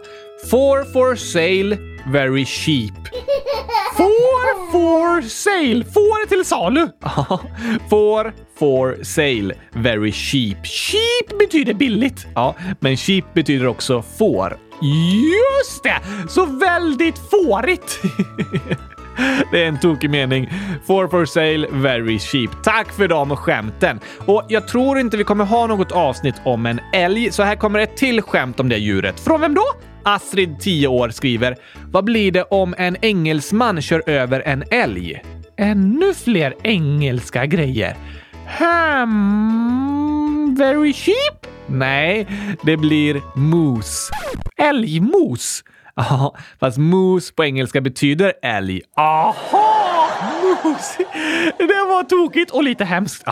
For 0.51 0.93
for 0.93 1.15
sale, 1.15 1.77
very 2.11 2.45
cheap. 2.45 2.93
For 3.97 4.71
for 4.71 5.21
sale. 5.21 5.85
Får 5.93 6.27
till 6.27 6.45
salu. 6.45 6.89
for 7.89 8.33
for 8.59 9.03
sale, 9.03 9.53
very 9.73 10.11
cheap. 10.11 10.65
Cheap 10.65 11.39
betyder 11.39 11.73
billigt. 11.73 12.27
Ja, 12.35 12.55
men 12.79 12.97
cheap 12.97 13.33
betyder 13.33 13.67
också 13.67 14.01
får. 14.01 14.57
Just 14.81 15.83
det! 15.83 16.01
Så 16.29 16.45
väldigt 16.45 17.17
fårigt. 17.17 18.01
Det 19.51 19.63
är 19.63 19.67
en 19.67 19.79
tokig 19.79 20.09
mening. 20.09 20.49
For 20.87 21.07
for 21.07 21.25
sale, 21.25 21.67
very 21.71 22.19
cheap. 22.19 22.63
Tack 22.63 22.91
för 22.91 23.07
de 23.07 23.35
skämten. 23.35 23.99
Och 24.25 24.45
jag 24.47 24.67
tror 24.67 24.99
inte 24.99 25.17
vi 25.17 25.23
kommer 25.23 25.45
ha 25.45 25.67
något 25.67 25.91
avsnitt 25.91 26.35
om 26.45 26.65
en 26.65 26.79
älg, 26.93 27.31
så 27.31 27.43
här 27.43 27.55
kommer 27.55 27.79
ett 27.79 27.97
till 27.97 28.21
skämt 28.21 28.59
om 28.59 28.69
det 28.69 28.77
djuret. 28.77 29.19
Från 29.19 29.41
vem 29.41 29.53
då? 29.53 29.63
Astrid, 30.07 30.59
10 30.59 30.87
år, 30.87 31.09
skriver 31.09 31.55
“Vad 31.91 32.03
blir 32.03 32.31
det 32.31 32.43
om 32.43 32.75
en 32.77 32.97
engelsman 33.01 33.81
kör 33.81 34.09
över 34.09 34.41
en 34.45 34.63
älg?” 34.71 35.21
Ännu 35.57 36.13
fler 36.13 36.53
engelska 36.63 37.45
grejer. 37.45 37.95
Hmm, 38.59 40.55
very 40.55 40.93
cheap? 40.93 41.47
Nej, 41.65 42.27
det 42.61 42.77
blir 42.77 43.21
mos. 43.35 44.09
Älgmos. 44.57 45.63
Ja, 45.95 46.35
fast 46.59 46.77
mos 46.77 47.31
på 47.31 47.45
engelska 47.45 47.81
betyder 47.81 48.33
älg. 48.41 48.81
Aha! 48.97 50.09
Mos! 50.63 50.97
Det 51.57 51.85
var 51.87 52.03
tokigt 52.03 52.51
och 52.51 52.63
lite 52.63 52.85
hemskt. 52.85 53.23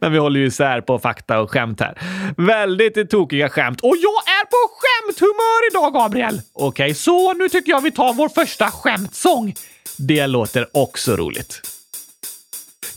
Men 0.00 0.12
vi 0.12 0.18
håller 0.18 0.40
ju 0.40 0.46
isär 0.46 0.80
på 0.80 0.98
fakta 0.98 1.40
och 1.40 1.50
skämt 1.50 1.80
här. 1.80 1.98
Väldigt 2.36 3.10
tokiga 3.10 3.48
skämt. 3.48 3.80
Och 3.80 3.94
jag 3.96 4.25
på 4.56 4.70
skämthumör 4.80 5.70
idag, 5.70 5.92
Gabriel! 5.94 6.40
Okej, 6.52 6.84
okay, 6.84 6.94
så 6.94 7.32
nu 7.32 7.48
tycker 7.48 7.72
jag 7.72 7.80
vi 7.80 7.90
tar 7.90 8.12
vår 8.12 8.28
första 8.28 8.70
skämtsång. 8.70 9.54
Det 9.96 10.26
låter 10.26 10.68
också 10.72 11.16
roligt. 11.16 11.60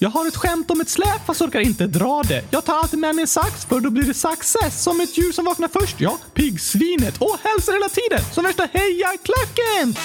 Jag 0.01 0.09
har 0.09 0.27
ett 0.27 0.35
skämt 0.35 0.71
om 0.71 0.81
ett 0.81 0.89
släp 0.89 1.25
fast 1.25 1.41
orkar 1.41 1.59
inte 1.59 1.87
dra 1.87 2.23
det. 2.23 2.43
Jag 2.51 2.65
tar 2.65 2.73
alltid 2.73 2.99
med 2.99 3.15
mig 3.15 3.21
en 3.21 3.27
sax 3.27 3.65
för 3.65 3.79
då 3.79 3.89
blir 3.89 4.03
det 4.03 4.13
success. 4.13 4.83
Som 4.83 5.01
ett 5.01 5.17
djur 5.17 5.31
som 5.31 5.45
vaknar 5.45 5.67
först, 5.67 6.01
ja. 6.01 6.17
Piggsvinet. 6.33 7.17
Och 7.21 7.37
hälsar 7.43 7.73
hela 7.73 7.89
tiden. 7.89 8.33
Som 8.33 8.43
värsta 8.43 8.67
hejarklacken. 8.73 9.95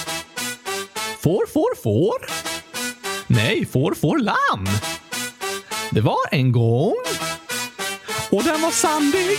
Får, 1.20 1.46
får, 1.46 1.82
får? 1.82 2.26
Nej, 3.26 3.66
får, 3.66 3.94
får 3.94 4.18
lamm. 4.18 4.66
Det 5.90 6.00
var 6.00 6.28
en 6.30 6.52
gång. 6.52 6.96
Och 8.30 8.44
den 8.44 8.60
var 8.60 8.70
sandig. 8.70 9.38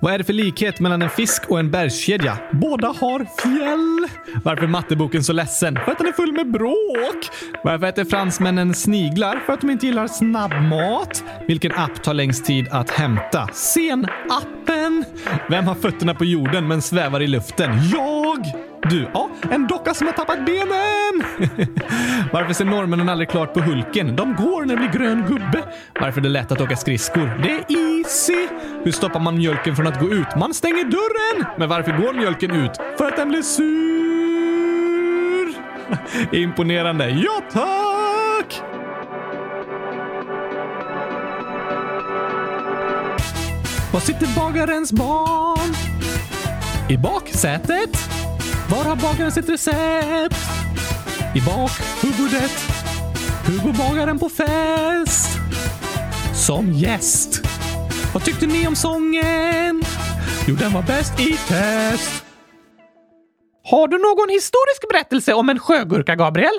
Vad 0.00 0.14
är 0.14 0.18
det 0.18 0.24
för 0.24 0.32
likhet 0.32 0.80
mellan 0.80 1.02
en 1.02 1.10
fisk 1.10 1.42
och 1.48 1.58
en 1.58 1.70
bergskedja? 1.70 2.38
Båda 2.52 2.88
har 2.88 3.18
fjäll. 3.42 4.08
Varför 4.44 4.62
är 4.62 4.68
matteboken 4.68 5.24
så 5.24 5.32
ledsen? 5.32 5.78
För 5.84 5.92
att 5.92 5.98
den 5.98 6.06
är 6.06 6.12
full 6.12 6.32
med 6.32 6.50
bråk. 6.52 7.28
Varför 7.64 7.86
äter 7.86 8.04
fransmännen 8.04 8.74
sniglar? 8.74 9.42
För 9.46 9.52
att 9.52 9.60
de 9.60 9.70
inte 9.70 9.86
gillar 9.86 10.06
snabbmat. 10.06 11.24
Vilken 11.46 11.72
app 11.72 12.02
tar 12.02 12.14
längst 12.14 12.44
tid 12.44 12.68
att 12.70 12.90
hämta? 12.90 13.48
Sen-appen. 13.52 15.04
Vem 15.48 15.66
har 15.66 15.74
fötterna 15.74 16.14
på 16.14 16.24
jorden 16.24 16.68
men 16.68 16.82
svävar 16.82 17.20
i 17.20 17.26
luften? 17.26 17.70
Jag! 17.92 18.44
Du, 18.90 19.08
ja, 19.14 19.30
en 19.50 19.66
docka 19.66 19.94
som 19.94 20.06
har 20.06 20.14
tappat 20.14 20.46
benen! 20.46 21.48
Varför 22.32 22.52
ser 22.52 22.64
norrmännen 22.64 23.08
aldrig 23.08 23.28
klart 23.28 23.54
på 23.54 23.60
Hulken? 23.60 24.16
De 24.16 24.34
går 24.34 24.64
när 24.64 24.76
det 24.76 24.88
blir 24.88 25.00
grön 25.00 25.24
gubbe. 25.28 25.62
Varför 26.00 26.20
är 26.20 26.22
det 26.22 26.28
lätt 26.28 26.52
att 26.52 26.60
åka 26.60 26.76
skridskor? 26.76 27.40
Det 27.42 27.50
är 27.50 27.87
Se, 28.08 28.48
Hur 28.84 28.92
stoppar 28.92 29.20
man 29.20 29.36
mjölken 29.36 29.76
från 29.76 29.86
att 29.86 30.00
gå 30.00 30.08
ut? 30.10 30.26
Man 30.36 30.54
stänger 30.54 30.84
dörren! 30.84 31.46
Men 31.58 31.68
varför 31.68 31.92
går 31.92 32.12
mjölken 32.12 32.50
ut? 32.50 32.70
För 32.98 33.04
att 33.08 33.16
den 33.16 33.28
blir 33.28 33.42
sur! 33.42 33.88
Imponerande. 36.42 37.10
Ja, 37.10 37.42
tack! 37.52 38.62
Var 43.92 44.00
sitter 44.00 44.36
bagarens 44.36 44.92
barn? 44.92 45.74
I 46.88 46.96
baksätet? 46.96 47.96
Var 48.70 48.84
har 48.84 48.96
bagaren 48.96 49.32
sitt 49.32 49.48
recept? 49.48 50.36
I 51.34 51.40
bakhuvudet. 51.40 52.52
Hur 53.46 53.58
går 53.58 53.72
bagaren 53.72 54.18
på 54.18 54.28
fest? 54.28 55.38
Som 56.34 56.72
gäst. 56.72 57.47
Vad 58.18 58.24
tyckte 58.24 58.46
ni 58.46 58.66
om 58.66 58.76
sången? 58.76 59.82
Jo, 60.46 60.54
den 60.54 60.72
var 60.72 60.82
bäst 60.82 61.20
i 61.20 61.32
test. 61.32 62.24
Har 63.64 63.88
du 63.88 63.98
någon 63.98 64.28
historisk 64.28 64.88
berättelse 64.88 65.34
om 65.34 65.48
en 65.48 65.58
sjögurka, 65.58 66.16
Gabriel? 66.16 66.58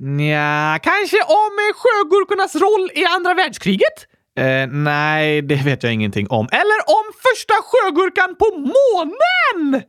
Nja, 0.00 0.78
kanske 0.82 1.16
om 1.22 1.54
sjögurkornas 1.74 2.54
roll 2.54 2.90
i 2.94 3.04
andra 3.04 3.34
världskriget? 3.34 4.06
Eh, 4.38 4.66
nej, 4.66 5.42
det 5.42 5.54
vet 5.54 5.82
jag 5.82 5.92
ingenting 5.92 6.26
om. 6.30 6.48
Eller 6.52 6.78
om 6.86 7.04
första 7.22 7.54
sjögurkan 7.62 8.36
på 8.38 8.58
månen! 8.58 9.82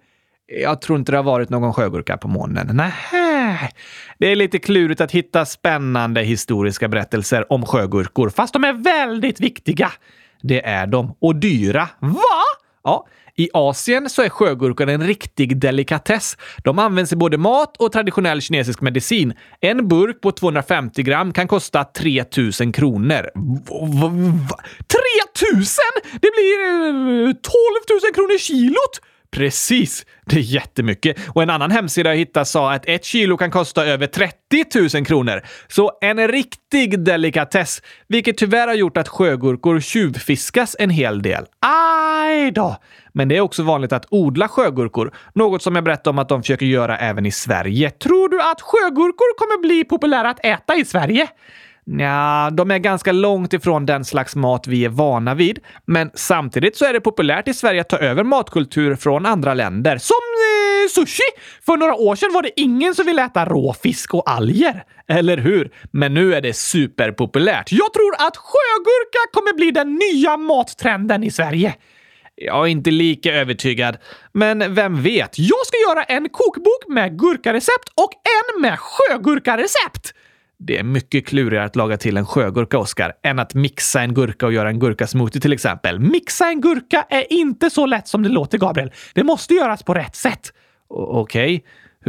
Jag 0.48 0.82
tror 0.82 1.00
inte 1.00 1.12
det 1.12 1.18
har 1.18 1.24
varit 1.24 1.50
någon 1.50 1.74
sjögurka 1.74 2.18
på 2.18 2.27
månen. 2.27 2.70
Nej, 2.74 3.70
det 4.20 4.27
är 4.27 4.36
lite 4.36 4.60
klurigt 4.60 5.01
att 5.01 5.12
hitta 5.12 5.46
spännande 5.46 6.22
historiska 6.22 6.88
berättelser 6.88 7.53
om 7.53 7.65
sjögurkor, 7.65 8.30
fast 8.30 8.53
de 8.53 8.63
är 8.63 8.74
väldigt 8.74 9.39
viktiga. 9.39 9.91
Det 10.41 10.65
är 10.65 10.88
de. 10.88 11.15
Och 11.21 11.36
dyra. 11.36 11.89
Va? 12.00 12.43
Ja, 12.83 13.07
i 13.36 13.50
Asien 13.53 14.10
så 14.10 14.21
är 14.21 14.29
sjögurkan 14.29 14.89
en 14.89 15.07
riktig 15.07 15.57
delikatess. 15.57 16.38
De 16.63 16.79
används 16.79 17.13
i 17.13 17.15
både 17.15 17.38
mat 17.38 17.77
och 17.77 17.91
traditionell 17.91 18.41
kinesisk 18.41 18.82
medicin. 18.82 19.34
En 19.62 19.88
burk 19.88 20.21
på 20.21 20.32
250 20.32 21.04
gram 21.04 21.34
kan 21.34 21.47
kosta 21.47 21.84
3000 21.84 22.71
kronor. 22.71 23.30
3000? 24.88 25.84
Det 26.21 26.32
blir 26.32 26.60
eh, 26.67 27.34
12 27.34 27.34
000 28.04 28.13
kronor 28.13 28.38
kilot! 28.38 29.11
Precis! 29.32 30.06
Det 30.26 30.36
är 30.36 30.39
jättemycket. 30.39 31.17
Och 31.30 31.44
en 31.44 31.50
annan 31.50 31.72
hemsida 31.72 32.10
jag 32.10 32.17
hittade 32.17 32.46
sa 32.46 32.74
att 32.74 32.86
ett 32.86 33.06
kilo 33.06 33.38
kan 33.38 33.52
kosta 33.52 33.86
över 33.86 34.08
30 34.08 34.98
000 34.98 35.06
kronor. 35.06 35.41
Så 35.67 35.91
en 36.02 36.28
riktig 36.28 37.00
delikatess, 37.00 37.82
vilket 38.08 38.38
tyvärr 38.38 38.67
har 38.67 38.74
gjort 38.74 38.98
att 38.98 39.08
sjögurkor 39.08 39.80
tjuvfiskas 39.80 40.76
en 40.80 40.89
hel 40.89 41.22
del. 41.22 41.46
Aj 41.60 42.52
då! 42.52 42.78
Men 43.13 43.28
det 43.28 43.38
är 43.38 43.41
också 43.41 43.63
vanligt 43.63 43.94
att 43.94 44.06
odla 44.10 44.48
sjögurkor, 44.48 45.13
något 45.34 45.62
som 45.62 45.76
jag 45.76 45.84
berättade 45.84 46.10
om 46.10 46.20
att 46.20 46.30
de 46.30 46.41
försöker 46.41 46.65
göra 46.65 46.98
även 46.98 47.26
i 47.26 47.32
Sverige. 47.32 47.89
Tror 47.89 48.30
du 48.30 48.41
att 48.41 48.62
sjögurkor 48.62 49.38
kommer 49.38 49.62
bli 49.62 49.84
populära 49.84 50.30
att 50.30 50.46
äta 50.46 50.76
i 50.76 50.86
Sverige? 50.86 51.28
Ja, 51.86 52.50
de 52.54 52.72
är 52.72 52.78
ganska 52.78 53.12
långt 53.12 53.54
ifrån 53.54 53.86
den 53.86 54.06
slags 54.06 54.36
mat 54.36 54.67
vi 54.67 54.86
är 54.86 54.89
vana 54.89 55.36
vid. 55.36 55.60
Men 55.86 56.12
samtidigt 56.13 56.78
så 56.78 56.86
är 56.86 56.94
det 56.94 57.02
populärt 57.02 57.48
i 57.48 57.54
Sverige 57.54 57.82
att 57.82 57.89
ta 57.89 57.98
över 57.98 58.24
matkultur 58.24 58.96
från 58.96 59.26
andra 59.26 59.54
länder. 59.54 59.98
Som 59.98 60.15
eh, 60.15 60.89
sushi! 60.89 61.24
För 61.65 61.78
några 61.78 61.96
år 61.96 62.15
sedan 62.15 62.34
var 62.34 62.41
det 62.41 62.52
ingen 62.56 62.96
som 62.96 63.06
ville 63.06 63.26
äta 63.26 63.46
råfisk 63.46 64.13
och 64.13 64.30
alger. 64.30 64.84
Eller 65.08 65.38
hur? 65.38 65.72
Men 65.91 66.13
nu 66.13 66.36
är 66.36 66.41
det 66.41 66.54
superpopulärt. 66.54 67.72
Jag 67.72 67.94
tror 67.94 68.13
att 68.13 68.38
sjögurka 68.38 69.20
kommer 69.34 69.54
bli 69.54 69.72
den 69.72 69.96
nya 69.96 70.38
mattrenden 70.38 71.24
i 71.24 71.32
Sverige. 71.32 71.76
Jag 72.36 72.65
är 72.65 72.67
inte 72.72 72.91
lika 72.91 73.34
övertygad, 73.34 73.98
men 74.34 74.76
vem 74.76 75.04
vet? 75.04 75.39
Jag 75.39 75.65
ska 75.65 75.78
göra 75.89 76.04
en 76.04 76.30
kokbok 76.30 76.88
med 76.88 77.20
gurkarecept 77.20 77.89
och 77.96 78.12
en 78.13 78.62
med 78.62 78.80
sjögurkarecept! 78.80 80.13
Det 80.63 80.78
är 80.78 80.84
mycket 80.84 81.28
klurigare 81.28 81.65
att 81.65 81.76
laga 81.76 81.97
till 81.97 82.17
en 82.17 82.26
sjögurka, 82.26 82.78
Oskar, 82.78 83.13
än 83.24 83.39
att 83.39 83.54
mixa 83.54 84.02
en 84.02 84.13
gurka 84.13 84.45
och 84.45 84.54
göra 84.54 84.69
en 84.69 84.80
gurkasmoothie 84.80 85.41
till 85.41 85.54
exempel. 85.54 86.00
Mixa 86.00 86.47
en 86.47 86.62
gurka 86.62 87.06
är 87.10 87.34
inte 87.34 87.69
så 87.69 87.86
lätt 87.86 88.08
som 88.08 88.24
det 88.24 88.30
låter, 88.30 88.58
Gabriel. 88.58 88.91
Det 89.13 89.24
måste 89.24 89.54
göras 89.54 89.84
på 89.84 89.93
rätt 89.93 90.15
sätt. 90.15 90.54
Okej, 90.89 91.56
okay. 91.56 91.62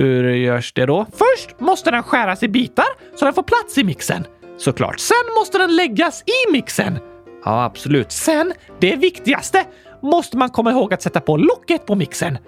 hur 0.05 0.31
görs 0.31 0.73
det 0.73 0.87
då? 0.87 1.07
Först 1.12 1.61
måste 1.61 1.91
den 1.91 2.03
skäras 2.03 2.43
i 2.43 2.49
bitar 2.49 2.87
så 3.17 3.25
den 3.25 3.35
får 3.35 3.43
plats 3.43 3.79
i 3.79 3.85
mixen. 3.85 4.27
Såklart. 4.59 5.01
Sen 5.01 5.35
måste 5.38 5.59
den 5.59 5.77
läggas 5.77 6.23
i 6.23 6.53
mixen. 6.53 6.99
Ja, 7.45 7.65
absolut. 7.65 8.12
Sen, 8.12 8.53
det 8.81 8.97
viktigaste, 8.97 9.65
måste 10.03 10.37
man 10.37 10.51
komma 10.51 10.71
ihåg 10.71 10.95
att 10.95 11.03
sätta 11.03 11.21
på 11.21 11.37
locket 11.37 11.87
på 11.87 11.95
mixen. 11.95 12.38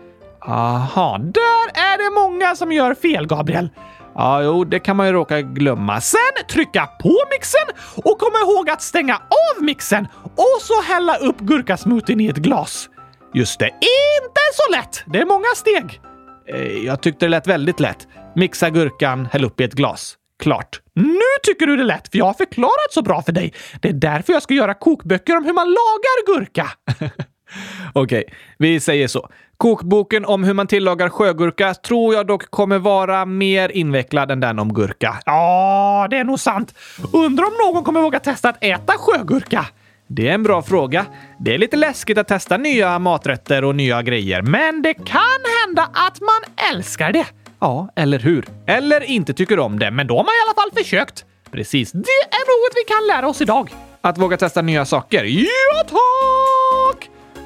Aha, 0.41 1.19
där 1.19 1.69
är 1.75 1.99
det 1.99 2.21
många 2.21 2.57
som 2.57 2.73
gör 2.73 2.95
fel, 2.95 3.27
Gabriel. 3.27 3.69
Ja, 4.15 4.43
jo, 4.43 4.65
det 4.65 4.79
kan 4.79 4.97
man 4.97 5.07
ju 5.07 5.13
råka 5.13 5.43
glömma. 5.43 6.01
Sen 6.01 6.21
trycka 6.49 6.87
på 6.87 7.17
mixen 7.31 7.85
och 7.97 8.19
komma 8.19 8.39
ihåg 8.39 8.71
att 8.71 8.83
stänga 8.83 9.15
av 9.15 9.63
mixen 9.63 10.07
och 10.23 10.61
så 10.61 10.83
hälla 10.83 11.17
upp 11.17 11.39
gurkasmoothien 11.39 12.21
i 12.21 12.27
ett 12.27 12.37
glas. 12.37 12.89
Just 13.35 13.59
det, 13.59 13.67
inte 13.67 14.41
så 14.55 14.73
lätt! 14.73 15.05
Det 15.07 15.19
är 15.19 15.27
många 15.27 15.49
steg. 15.57 16.01
Eh, 16.49 16.85
jag 16.85 17.01
tyckte 17.01 17.27
det 17.27 17.31
lät 17.31 17.47
väldigt 17.47 17.81
lätt. 17.81 18.09
Mixa 18.37 18.71
gurkan, 18.71 19.29
häll 19.33 19.45
upp 19.45 19.61
i 19.61 19.65
ett 19.65 19.75
glas. 19.75 20.17
Klart. 20.43 20.81
Nu 20.95 21.21
tycker 21.43 21.67
du 21.67 21.77
det 21.77 21.83
är 21.83 21.87
lätt, 21.87 22.09
för 22.09 22.19
jag 22.19 22.25
har 22.25 22.35
förklarat 22.35 22.91
så 22.91 23.03
bra 23.03 23.23
för 23.23 23.33
dig. 23.33 23.53
Det 23.81 23.89
är 23.89 23.93
därför 23.93 24.33
jag 24.33 24.43
ska 24.43 24.55
göra 24.55 24.75
kokböcker 24.75 25.37
om 25.37 25.45
hur 25.45 25.53
man 25.53 25.67
lagar 25.69 26.27
gurka. 26.27 26.71
Okej, 27.93 28.25
okay, 28.25 28.25
vi 28.59 28.81
säger 28.81 29.09
så. 29.09 29.29
Kokboken 29.57 30.25
om 30.25 30.45
hur 30.45 30.55
man 30.55 30.67
tillagar 30.67 31.09
sjögurka 31.09 31.75
tror 31.75 32.15
jag 32.15 32.27
dock 32.27 32.51
kommer 32.51 32.79
vara 32.79 33.25
mer 33.25 33.69
invecklad 33.69 34.31
än 34.31 34.41
den 34.41 34.59
om 34.59 34.75
gurka. 34.75 35.15
Ja, 35.27 36.07
det 36.11 36.17
är 36.17 36.25
nog 36.25 36.41
sant. 36.41 36.75
Undrar 37.13 37.45
om 37.45 37.53
någon 37.67 37.85
kommer 37.85 38.01
våga 38.01 38.21
testa 38.21 38.49
att 38.49 38.65
äta 38.65 38.93
sjögurka? 38.99 39.67
Det 40.07 40.29
är 40.29 40.35
en 40.35 40.43
bra 40.43 40.63
fråga. 40.63 41.07
Det 41.39 41.55
är 41.55 41.59
lite 41.59 41.77
läskigt 41.77 42.19
att 42.19 42.29
testa 42.29 42.57
nya 42.57 42.99
maträtter 42.99 43.65
och 43.65 43.77
nya 43.77 44.03
grejer, 44.03 44.43
men 44.43 44.83
det 44.83 44.95
kan 44.95 45.41
hända 45.63 45.83
att 45.83 46.21
man 46.21 46.69
älskar 46.73 47.13
det. 47.13 47.27
Ja, 47.61 47.89
eller 47.97 48.19
hur? 48.19 48.47
Eller 48.67 49.01
inte 49.05 49.35
tycker 49.35 49.59
om 49.59 49.79
det, 49.79 49.91
men 49.91 50.07
då 50.07 50.17
har 50.17 50.25
man 50.25 50.33
i 50.33 50.41
alla 50.47 50.55
fall 50.55 50.85
försökt. 50.85 51.25
Precis, 51.53 51.93
det 51.93 51.99
är 52.31 52.45
något 52.47 52.73
vi 52.75 52.85
kan 52.85 53.17
lära 53.17 53.29
oss 53.29 53.41
idag. 53.41 53.75
Att 54.01 54.19
våga 54.19 54.37
testa 54.37 54.63
nya 54.63 54.85
saker? 54.85 55.25
Ja, 55.25 55.85
tack! 55.89 56.64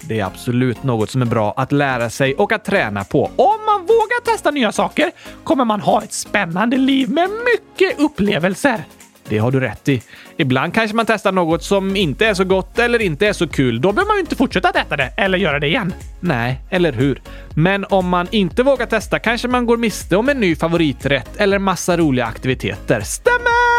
Det 0.08 0.20
är 0.20 0.24
absolut 0.24 0.82
något 0.82 1.10
som 1.10 1.22
är 1.22 1.26
bra 1.26 1.54
att 1.56 1.72
lära 1.72 2.10
sig 2.10 2.34
och 2.34 2.52
att 2.52 2.64
träna 2.64 3.04
på 3.04 3.24
om 3.24 3.64
man 3.66 3.80
vågar 3.80 4.24
testa 4.24 4.50
nya 4.50 4.72
saker 4.72 5.10
kommer 5.44 5.64
man 5.64 5.80
ha 5.80 6.02
ett 6.02 6.12
spännande 6.12 6.76
liv 6.76 7.10
med 7.10 7.30
mycket 7.30 8.00
upplevelser. 8.00 8.84
Det 9.28 9.38
har 9.38 9.50
du 9.50 9.60
rätt 9.60 9.88
i. 9.88 10.02
Ibland 10.36 10.74
kanske 10.74 10.96
man 10.96 11.06
testar 11.06 11.32
något 11.32 11.62
som 11.62 11.96
inte 11.96 12.26
är 12.26 12.34
så 12.34 12.44
gott 12.44 12.78
eller 12.78 13.02
inte 13.02 13.26
är 13.26 13.32
så 13.32 13.48
kul. 13.48 13.80
Då 13.80 13.92
behöver 13.92 14.10
man 14.10 14.16
ju 14.16 14.20
inte 14.20 14.36
fortsätta 14.36 14.68
att 14.68 14.76
äta 14.76 14.96
det 14.96 15.12
eller 15.16 15.38
göra 15.38 15.58
det 15.58 15.66
igen. 15.66 15.94
Nej, 16.20 16.60
eller 16.70 16.92
hur? 16.92 17.22
Men 17.54 17.84
om 17.84 18.08
man 18.08 18.26
inte 18.30 18.62
vågar 18.62 18.86
testa 18.86 19.18
kanske 19.18 19.48
man 19.48 19.66
går 19.66 19.76
miste 19.76 20.16
om 20.16 20.28
en 20.28 20.40
ny 20.40 20.56
favoriträtt 20.56 21.36
eller 21.36 21.58
massa 21.58 21.96
roliga 21.96 22.26
aktiviteter. 22.26 23.00
Stämmer! 23.00 23.78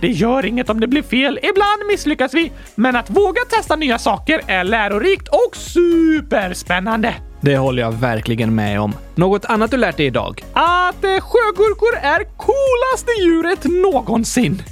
Det 0.00 0.08
gör 0.08 0.46
inget 0.46 0.70
om 0.70 0.80
det 0.80 0.86
blir 0.86 1.02
fel. 1.02 1.38
Ibland 1.42 1.86
misslyckas 1.90 2.34
vi. 2.34 2.52
Men 2.74 2.96
att 2.96 3.10
våga 3.10 3.40
testa 3.50 3.76
nya 3.76 3.98
saker 3.98 4.40
är 4.46 4.64
lärorikt 4.64 5.28
och 5.28 5.56
superspännande. 5.56 7.14
Det 7.44 7.56
håller 7.56 7.82
jag 7.82 7.92
verkligen 7.92 8.54
med 8.54 8.80
om. 8.80 8.94
Något 9.14 9.44
annat 9.44 9.70
du 9.70 9.76
lärt 9.76 9.96
dig 9.96 10.06
idag? 10.06 10.44
Att 10.52 11.04
eh, 11.04 11.10
sjögurkor 11.10 11.96
är 12.02 12.24
coolaste 12.36 13.12
djuret 13.22 13.64
någonsin. 13.64 14.62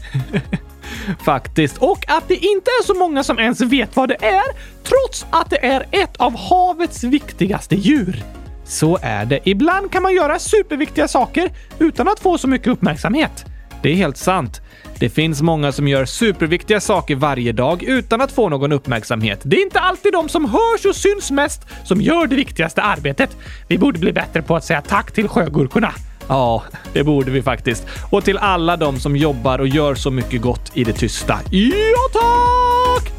Faktiskt. 1.24 1.78
Och 1.78 2.04
att 2.08 2.28
det 2.28 2.34
inte 2.34 2.70
är 2.70 2.84
så 2.84 2.94
många 2.94 3.24
som 3.24 3.38
ens 3.38 3.60
vet 3.60 3.96
vad 3.96 4.08
det 4.08 4.24
är, 4.24 4.44
trots 4.82 5.26
att 5.30 5.50
det 5.50 5.66
är 5.66 5.86
ett 5.90 6.16
av 6.16 6.36
havets 6.36 7.04
viktigaste 7.04 7.76
djur. 7.76 8.24
Så 8.64 8.98
är 9.02 9.24
det. 9.24 9.40
Ibland 9.44 9.92
kan 9.92 10.02
man 10.02 10.14
göra 10.14 10.38
superviktiga 10.38 11.08
saker 11.08 11.50
utan 11.78 12.08
att 12.08 12.20
få 12.20 12.38
så 12.38 12.48
mycket 12.48 12.68
uppmärksamhet. 12.68 13.44
Det 13.82 13.90
är 13.90 13.94
helt 13.94 14.16
sant. 14.16 14.61
Det 15.02 15.10
finns 15.10 15.42
många 15.42 15.72
som 15.72 15.88
gör 15.88 16.04
superviktiga 16.04 16.80
saker 16.80 17.16
varje 17.16 17.52
dag 17.52 17.82
utan 17.82 18.20
att 18.20 18.32
få 18.32 18.48
någon 18.48 18.72
uppmärksamhet. 18.72 19.40
Det 19.44 19.56
är 19.56 19.62
inte 19.62 19.80
alltid 19.80 20.12
de 20.12 20.28
som 20.28 20.44
hörs 20.44 20.86
och 20.86 20.96
syns 20.96 21.30
mest 21.30 21.66
som 21.84 22.00
gör 22.00 22.26
det 22.26 22.36
viktigaste 22.36 22.82
arbetet. 22.82 23.36
Vi 23.68 23.78
borde 23.78 23.98
bli 23.98 24.12
bättre 24.12 24.42
på 24.42 24.56
att 24.56 24.64
säga 24.64 24.82
tack 24.82 25.12
till 25.12 25.28
sjögurkorna. 25.28 25.92
Ja, 26.28 26.62
det 26.92 27.04
borde 27.04 27.30
vi 27.30 27.42
faktiskt. 27.42 27.86
Och 28.10 28.24
till 28.24 28.38
alla 28.38 28.76
de 28.76 29.00
som 29.00 29.16
jobbar 29.16 29.58
och 29.58 29.68
gör 29.68 29.94
så 29.94 30.10
mycket 30.10 30.42
gott 30.42 30.70
i 30.74 30.84
det 30.84 30.92
tysta. 30.92 31.40
Ja, 31.50 32.20
tack! 32.20 33.12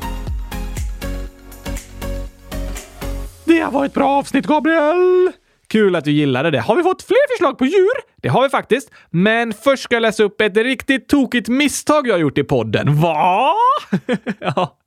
Det 3.45 3.59
har 3.59 3.71
varit 3.71 3.89
ett 3.89 3.95
bra 3.95 4.09
avsnitt, 4.09 4.47
Gabriel! 4.47 5.31
Kul 5.73 5.95
att 5.95 6.05
du 6.05 6.11
gillade 6.11 6.51
det. 6.51 6.59
Har 6.59 6.75
vi 6.75 6.83
fått 6.83 7.03
fler 7.03 7.33
förslag 7.33 7.57
på 7.57 7.65
djur? 7.65 8.21
Det 8.21 8.29
har 8.29 8.43
vi 8.43 8.49
faktiskt. 8.49 8.91
Men 9.09 9.53
först 9.53 9.83
ska 9.83 9.95
jag 9.95 10.01
läsa 10.01 10.23
upp 10.23 10.41
ett 10.41 10.57
riktigt 10.57 11.07
tokigt 11.07 11.47
misstag 11.47 12.07
jag 12.07 12.13
har 12.13 12.19
gjort 12.19 12.37
i 12.37 12.43
podden. 12.43 13.01
Va? 13.01 13.53
ja. 14.39 14.77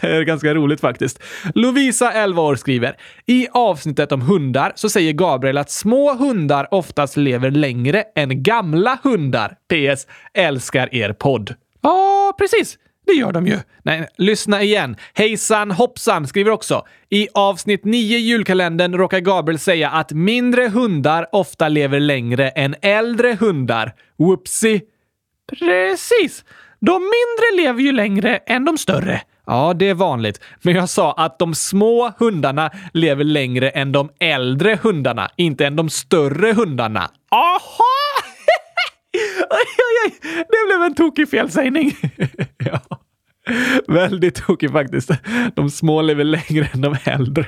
Det 0.00 0.06
är 0.06 0.22
ganska 0.22 0.54
roligt 0.54 0.80
faktiskt. 0.80 1.22
Lovisa, 1.54 2.12
11 2.12 2.42
år, 2.42 2.56
skriver 2.56 2.96
I 3.26 3.48
avsnittet 3.52 4.12
om 4.12 4.20
hundar 4.20 4.72
så 4.74 4.88
säger 4.88 5.12
Gabriel 5.12 5.58
att 5.58 5.70
små 5.70 6.14
hundar 6.14 6.68
oftast 6.70 7.16
lever 7.16 7.50
längre 7.50 8.04
än 8.16 8.42
gamla 8.42 8.98
hundar. 9.02 9.48
PS. 9.48 10.06
Älskar 10.34 10.94
er 10.94 11.12
podd. 11.12 11.54
Ja, 11.80 12.34
precis. 12.38 12.78
Det 13.06 13.12
gör 13.12 13.32
de 13.32 13.46
ju. 13.46 13.58
Nej, 13.82 14.08
lyssna 14.18 14.62
igen. 14.62 14.96
Hejsan 15.14 15.70
hoppsan 15.70 16.26
skriver 16.26 16.50
också. 16.50 16.86
I 17.10 17.28
avsnitt 17.34 17.84
9 17.84 18.18
i 18.18 18.20
julkalendern 18.20 18.94
råkar 18.94 19.20
Gabriel 19.20 19.58
säga 19.58 19.90
att 19.90 20.12
mindre 20.12 20.68
hundar 20.68 21.26
ofta 21.32 21.68
lever 21.68 22.00
längre 22.00 22.48
än 22.48 22.74
äldre 22.82 23.36
hundar. 23.40 23.92
Whoopsie. 24.18 24.80
Precis. 25.58 26.44
De 26.80 26.92
mindre 26.92 27.64
lever 27.64 27.82
ju 27.82 27.92
längre 27.92 28.36
än 28.36 28.64
de 28.64 28.78
större. 28.78 29.22
Ja, 29.46 29.74
det 29.74 29.88
är 29.88 29.94
vanligt. 29.94 30.40
Men 30.62 30.74
jag 30.74 30.88
sa 30.88 31.12
att 31.12 31.38
de 31.38 31.54
små 31.54 32.12
hundarna 32.18 32.70
lever 32.92 33.24
längre 33.24 33.70
än 33.70 33.92
de 33.92 34.10
äldre 34.20 34.78
hundarna, 34.82 35.30
inte 35.36 35.66
än 35.66 35.76
de 35.76 35.90
större 35.90 36.52
hundarna. 36.52 37.10
Aha! 37.30 37.92
Oj, 39.50 39.66
oj, 39.78 40.06
oj! 40.06 40.14
Det 40.22 40.66
blev 40.66 40.82
en 40.82 40.94
tokig 40.94 41.30
felsägning. 41.30 41.96
ja. 42.72 42.98
Väldigt 43.88 44.34
tokig 44.34 44.70
faktiskt. 44.70 45.10
De 45.54 45.70
små 45.70 46.02
lever 46.02 46.24
längre 46.24 46.68
än 46.72 46.80
de 46.80 46.96
äldre. 47.04 47.46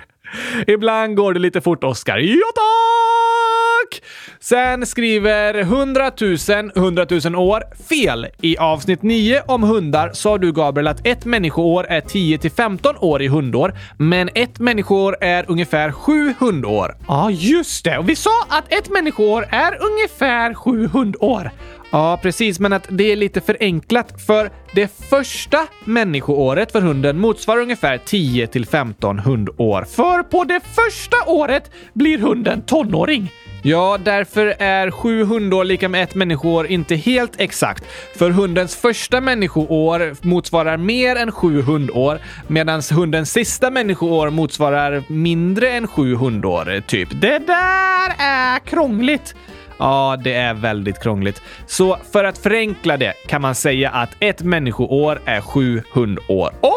Ibland 0.66 1.16
går 1.16 1.34
det 1.34 1.40
lite 1.40 1.60
fort, 1.60 1.84
Oskar. 1.84 2.18
Ja, 2.18 2.46
tack! 2.54 4.02
Sen 4.40 4.86
skriver 4.86 5.54
100 5.54 6.10
000 6.20 6.70
100 6.76 7.06
000 7.24 7.36
år 7.36 7.62
fel. 7.88 8.26
I 8.40 8.58
avsnitt 8.58 9.02
9 9.02 9.42
om 9.46 9.62
hundar 9.62 10.10
sa 10.12 10.38
du 10.38 10.52
Gabriel 10.52 10.88
att 10.88 11.06
ett 11.06 11.24
människoår 11.24 11.86
är 11.86 12.00
10 12.00 12.38
till 12.38 12.50
15 12.50 12.96
år 12.96 13.22
i 13.22 13.28
hundår, 13.28 13.74
men 13.98 14.30
ett 14.34 14.58
människoår 14.58 15.16
är 15.20 15.44
ungefär 15.48 15.92
7 15.92 16.34
hundår. 16.38 16.96
Ja, 17.08 17.30
just 17.30 17.84
det. 17.84 17.98
Och 17.98 18.08
vi 18.08 18.16
sa 18.16 18.42
att 18.48 18.72
ett 18.72 18.90
människoår 18.90 19.46
är 19.50 19.78
ungefär 19.82 20.54
7 20.54 20.86
hundår. 20.86 21.50
Ja, 21.94 22.18
precis, 22.22 22.60
men 22.60 22.72
att 22.72 22.86
det 22.88 23.12
är 23.12 23.16
lite 23.16 23.40
förenklat 23.40 24.22
för 24.26 24.50
det 24.74 24.88
första 25.10 25.58
människoåret 25.84 26.72
för 26.72 26.80
hunden 26.80 27.18
motsvarar 27.18 27.60
ungefär 27.60 27.98
10 27.98 28.46
till 28.46 28.66
15 28.66 29.18
hundår. 29.18 29.84
För 29.84 30.22
på 30.22 30.44
det 30.44 30.60
första 30.60 31.16
året 31.26 31.70
blir 31.92 32.18
hunden 32.18 32.62
tonåring. 32.62 33.30
Ja, 33.62 33.98
därför 34.04 34.46
är 34.58 34.90
sju 34.90 35.24
hundår 35.24 35.64
lika 35.64 35.88
med 35.88 36.02
ett 36.02 36.14
människoår 36.14 36.66
inte 36.66 36.94
helt 36.94 37.40
exakt. 37.40 37.84
För 38.18 38.30
hundens 38.30 38.76
första 38.76 39.20
människoår 39.20 40.26
motsvarar 40.26 40.76
mer 40.76 41.16
än 41.16 41.32
sju 41.32 41.62
hundår, 41.62 42.18
medan 42.48 42.82
hundens 42.94 43.32
sista 43.32 43.70
människoår 43.70 44.30
motsvarar 44.30 45.02
mindre 45.08 45.70
än 45.70 45.86
sju 45.86 46.14
hundår, 46.14 46.80
typ. 46.86 47.08
Det 47.20 47.38
där 47.38 48.12
är 48.18 48.58
krångligt. 48.58 49.34
Ja, 49.78 50.16
det 50.24 50.34
är 50.34 50.54
väldigt 50.54 51.02
krångligt. 51.02 51.42
Så 51.66 51.98
för 52.12 52.24
att 52.24 52.38
förenkla 52.38 52.96
det 52.96 53.12
kan 53.26 53.42
man 53.42 53.54
säga 53.54 53.90
att 53.90 54.10
ett 54.20 54.42
människoår 54.42 55.20
är 55.24 55.40
sju 55.40 55.82
hundår. 55.92 56.54
Okej! 56.60 56.74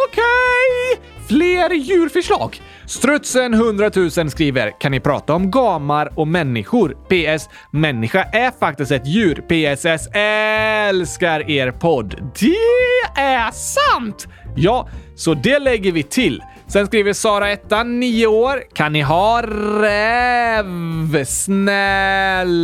Okay. 0.94 1.18
Fler 1.28 1.70
djurförslag? 1.74 2.62
Strutsen 2.86 3.54
100 3.54 3.92
000 3.96 4.12
skriver 4.12 4.80
“Kan 4.80 4.92
ni 4.92 5.00
prata 5.00 5.34
om 5.34 5.52
gamar 5.52 6.12
och 6.16 6.28
människor? 6.28 6.90
PS. 6.90 7.50
Människa 7.72 8.24
är 8.24 8.52
faktiskt 8.60 8.92
ett 8.92 9.08
djur. 9.08 9.36
PSS 9.36 10.10
älskar 10.14 11.50
er 11.52 11.72
podd.” 11.72 12.34
Det 12.40 13.22
är 13.22 13.52
sant! 13.52 14.28
Ja, 14.56 14.90
så 15.16 15.34
det 15.34 15.60
lägger 15.60 15.92
vi 15.92 16.04
till. 16.04 16.44
Sen 16.70 16.88
skriver 16.88 17.14
Sara 17.14 17.52
ettan, 17.52 18.00
9 18.00 18.28
år. 18.28 18.64
Kan 18.74 18.94
ni 18.94 19.02
ha 19.02 19.42
räv? 19.82 21.24
Snälla! 21.26 22.62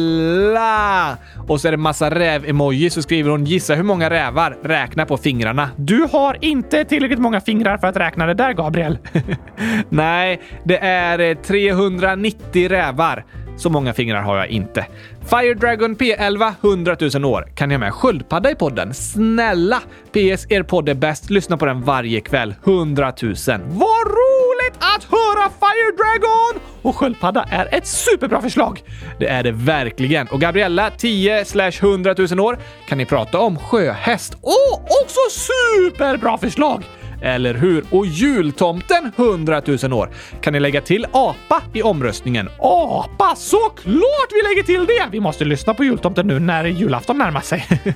Och 1.48 1.62
så 1.62 1.68
är 1.68 1.72
det 1.72 1.78
massa 1.78 2.10
räv-emoji 2.10 2.90
så 2.90 3.02
skriver 3.02 3.32
hon 3.32 3.46
“Gissa 3.46 3.76
hur 3.76 3.84
många 3.84 4.10
rävar? 4.10 4.58
Räkna 4.64 5.06
på 5.06 5.18
fingrarna”. 5.18 5.70
Du 5.76 6.08
har 6.12 6.38
inte 6.42 6.86
tillräckligt 6.86 7.20
många 7.20 7.42
fingrar 7.42 7.78
för 7.78 7.88
att 7.88 7.98
räkna 7.98 8.26
det 8.26 8.34
där, 8.34 8.54
Gabriel. 8.54 8.98
Nej, 9.90 10.42
det 10.64 10.78
är 10.78 11.36
390 11.36 12.70
rävar. 12.70 13.26
Så 13.58 13.70
många 13.70 13.94
fingrar 13.94 14.22
har 14.22 14.38
jag 14.38 14.48
inte. 14.48 14.86
Fire 15.26 15.54
Dragon 15.54 15.96
P11, 15.96 16.54
100 16.62 16.98
000 17.14 17.26
år. 17.26 17.48
Kan 17.56 17.70
ni 17.70 17.76
ha 17.76 17.80
med 17.80 17.94
sköldpadda 17.94 18.52
i 18.52 18.56
podden? 18.56 18.94
Snälla! 18.94 19.82
PS, 20.12 20.46
er 20.50 20.64
podd 20.64 20.90
är 20.90 20.94
bäst. 20.94 21.30
Lyssna 21.30 21.58
på 21.58 21.66
den 21.66 21.82
varje 21.82 22.22
kväll. 22.22 22.56
100 22.66 23.14
000. 23.22 23.36
Vad 23.68 24.08
roligt 24.08 24.78
att 24.80 25.04
höra 25.04 25.50
Fire 25.50 25.92
Dragon! 25.98 26.62
Och 26.82 26.96
sköldpadda 26.96 27.48
är 27.52 27.76
ett 27.76 27.88
superbra 27.88 28.42
förslag. 28.42 28.84
Det 29.20 29.28
är 29.28 29.44
det 29.44 29.52
verkligen. 29.52 30.28
Och 30.28 30.42
Gabriella, 30.42 30.90
10 30.90 31.46
100 31.82 32.16
000 32.32 32.40
år. 32.40 32.60
Kan 32.88 32.98
ni 32.98 33.06
prata 33.06 33.40
om 33.40 33.60
sjöhäst? 33.60 34.38
Åh, 34.42 34.52
oh, 34.52 34.84
också 35.04 35.20
superbra 35.30 36.38
förslag! 36.38 36.84
Eller 37.24 37.54
hur? 37.54 37.84
Och 37.92 38.06
jultomten 38.06 39.12
100 39.16 39.62
000 39.84 39.94
år. 39.94 40.10
Kan 40.42 40.54
ni 40.54 40.60
lägga 40.60 40.82
till 40.82 41.06
apa 41.12 41.62
i 41.74 41.82
omröstningen? 41.84 42.50
Apa! 42.60 43.36
Såklart 43.36 44.30
vi 44.32 44.42
lägger 44.50 44.64
till 44.64 44.86
det! 44.86 45.08
Vi 45.12 45.20
måste 45.20 45.46
lyssna 45.46 45.74
på 45.74 45.84
jultomten 45.84 46.28
nu 46.28 46.40
när 46.40 46.66
julafton 46.66 47.18
närmar 47.18 47.42
sig. 47.42 47.68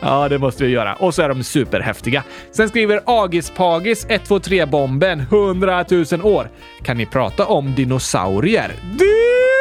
Ja, 0.00 0.28
det 0.28 0.38
måste 0.38 0.64
vi 0.64 0.70
göra. 0.70 0.94
Och 0.94 1.14
så 1.14 1.22
är 1.22 1.28
de 1.28 1.42
superhäftiga. 1.44 2.24
Sen 2.50 2.68
skriver 2.68 3.00
Agis 3.06 3.50
Pagis 3.50 4.06
123-bomben 4.06 5.20
100 5.20 5.84
000 5.90 6.04
år. 6.22 6.50
Kan 6.82 6.96
ni 6.96 7.06
prata 7.06 7.46
om 7.46 7.74
dinosaurier? 7.74 8.72
Dinosaurier! 8.82 9.52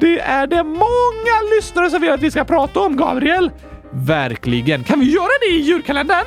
Det 0.00 0.20
är 0.20 0.46
det 0.46 0.64
många 0.64 1.56
lyssnare 1.56 1.90
som 1.90 2.00
vill 2.00 2.10
att 2.10 2.22
vi 2.22 2.30
ska 2.30 2.44
prata 2.44 2.80
om, 2.80 2.96
Gabriel. 2.96 3.50
Verkligen. 3.94 4.84
Kan 4.84 5.00
vi 5.00 5.12
göra 5.12 5.38
det 5.40 5.46
i 5.46 5.60
julkalendern? 5.60 6.26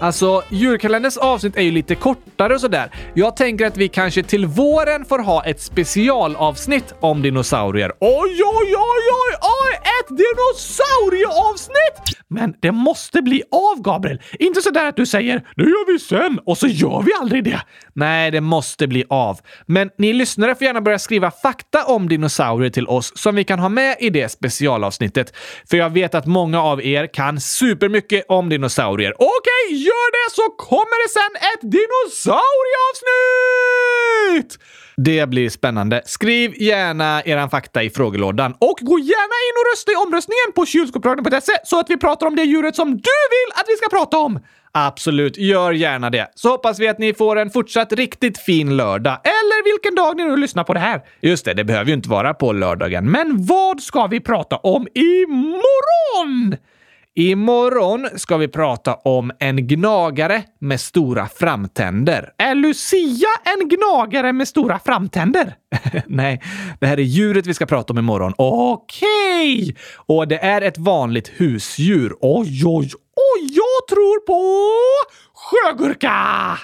Alltså, 0.00 0.42
julkalenderns 0.48 1.16
avsnitt 1.16 1.56
är 1.56 1.62
ju 1.62 1.70
lite 1.70 1.94
kortare 1.94 2.54
och 2.54 2.60
sådär. 2.60 2.90
Jag 3.14 3.36
tänker 3.36 3.66
att 3.66 3.76
vi 3.76 3.88
kanske 3.88 4.22
till 4.22 4.46
våren 4.46 5.04
får 5.04 5.18
ha 5.18 5.44
ett 5.44 5.60
specialavsnitt 5.60 6.94
om 7.00 7.22
dinosaurier. 7.22 7.92
Oj, 8.00 8.42
oj, 8.44 8.76
oj, 8.76 8.76
oj, 8.76 9.34
oj! 9.40 9.74
Ett 9.74 10.08
dinosaurieavsnitt! 10.08 12.18
Men 12.30 12.54
det 12.60 12.72
måste 12.72 13.22
bli 13.22 13.42
av, 13.50 13.82
Gabriel. 13.82 14.22
Inte 14.38 14.62
sådär 14.62 14.88
att 14.88 14.96
du 14.96 15.06
säger 15.06 15.42
“det 15.56 15.62
gör 15.62 15.92
vi 15.92 15.98
sen” 15.98 16.40
och 16.46 16.58
så 16.58 16.66
gör 16.66 17.02
vi 17.02 17.12
aldrig 17.20 17.44
det. 17.44 17.60
Nej, 17.94 18.30
det 18.30 18.40
måste 18.40 18.86
bli 18.86 19.04
av. 19.08 19.38
Men 19.66 19.90
ni 19.98 20.12
lyssnare 20.12 20.54
får 20.54 20.64
gärna 20.64 20.80
börja 20.80 20.98
skriva 20.98 21.30
fakta 21.30 21.84
om 21.84 22.08
dinosaurier 22.08 22.70
till 22.70 22.86
oss 22.86 23.12
som 23.18 23.34
vi 23.34 23.44
kan 23.44 23.58
ha 23.58 23.68
med 23.68 23.96
i 24.00 24.10
det 24.10 24.28
specialavsnittet. 24.28 25.36
För 25.70 25.76
jag 25.76 25.90
vet 25.90 26.14
att 26.14 26.26
många 26.26 26.62
av 26.62 26.84
er 26.84 27.14
kan 27.14 27.40
supermycket 27.40 28.24
om 28.28 28.48
dinosaurier. 28.48 29.14
Okej, 29.18 29.87
gör 29.88 30.08
det 30.18 30.28
så 30.38 30.44
kommer 30.68 30.96
det 31.02 31.10
sen 31.18 31.34
ett 31.50 31.62
dinosaurieavsnitt! 31.74 34.50
Det 34.96 35.28
blir 35.28 35.50
spännande. 35.50 36.02
Skriv 36.04 36.62
gärna 36.62 37.22
eran 37.22 37.50
fakta 37.50 37.82
i 37.82 37.90
frågelådan 37.90 38.54
och 38.58 38.78
gå 38.80 38.98
gärna 38.98 39.36
in 39.46 39.54
och 39.60 39.66
rösta 39.72 39.92
i 39.92 39.96
omröstningen 40.06 40.52
på 40.54 40.66
kylskåpsradion.se 40.66 41.52
så 41.64 41.80
att 41.80 41.90
vi 41.90 41.96
pratar 41.96 42.26
om 42.26 42.36
det 42.36 42.42
djuret 42.42 42.76
som 42.76 42.90
du 42.90 43.18
vill 43.34 43.50
att 43.54 43.64
vi 43.68 43.76
ska 43.76 43.88
prata 43.88 44.18
om. 44.18 44.40
Absolut, 44.72 45.36
gör 45.36 45.72
gärna 45.72 46.10
det. 46.10 46.30
Så 46.34 46.48
hoppas 46.48 46.78
vi 46.78 46.88
att 46.88 46.98
ni 46.98 47.14
får 47.14 47.36
en 47.36 47.50
fortsatt 47.50 47.92
riktigt 47.92 48.38
fin 48.38 48.76
lördag. 48.76 49.20
Eller 49.24 49.64
vilken 49.64 49.94
dag 49.94 50.16
ni 50.16 50.24
nu 50.24 50.36
lyssnar 50.36 50.64
på 50.64 50.74
det 50.74 50.80
här. 50.80 51.02
Just 51.20 51.44
det, 51.44 51.54
det 51.54 51.64
behöver 51.64 51.88
ju 51.88 51.94
inte 51.94 52.08
vara 52.08 52.34
på 52.34 52.52
lördagen. 52.52 53.10
Men 53.10 53.46
vad 53.46 53.80
ska 53.80 54.06
vi 54.06 54.20
prata 54.20 54.56
om 54.56 54.88
imorgon? 54.94 56.56
Imorgon 57.18 58.08
ska 58.14 58.36
vi 58.36 58.48
prata 58.48 58.94
om 58.94 59.32
en 59.38 59.66
gnagare 59.66 60.42
med 60.58 60.80
stora 60.80 61.28
framtänder. 61.28 62.32
Är 62.38 62.54
Lucia 62.54 63.28
en 63.44 63.68
gnagare 63.68 64.32
med 64.32 64.48
stora 64.48 64.78
framtänder? 64.78 65.54
Nej, 66.06 66.42
det 66.80 66.86
här 66.86 66.98
är 66.98 67.02
djuret 67.02 67.46
vi 67.46 67.54
ska 67.54 67.66
prata 67.66 67.92
om 67.92 67.98
imorgon. 67.98 68.34
Okej! 68.36 69.62
Okay. 69.62 69.74
Och 70.06 70.28
det 70.28 70.38
är 70.38 70.62
ett 70.62 70.78
vanligt 70.78 71.28
husdjur. 71.28 72.16
Oj, 72.20 72.62
oj, 72.66 72.90
oj! 73.16 73.50
Jag 73.52 73.88
tror 73.88 74.26
på 74.26 74.42
sjögurka! 75.34 76.58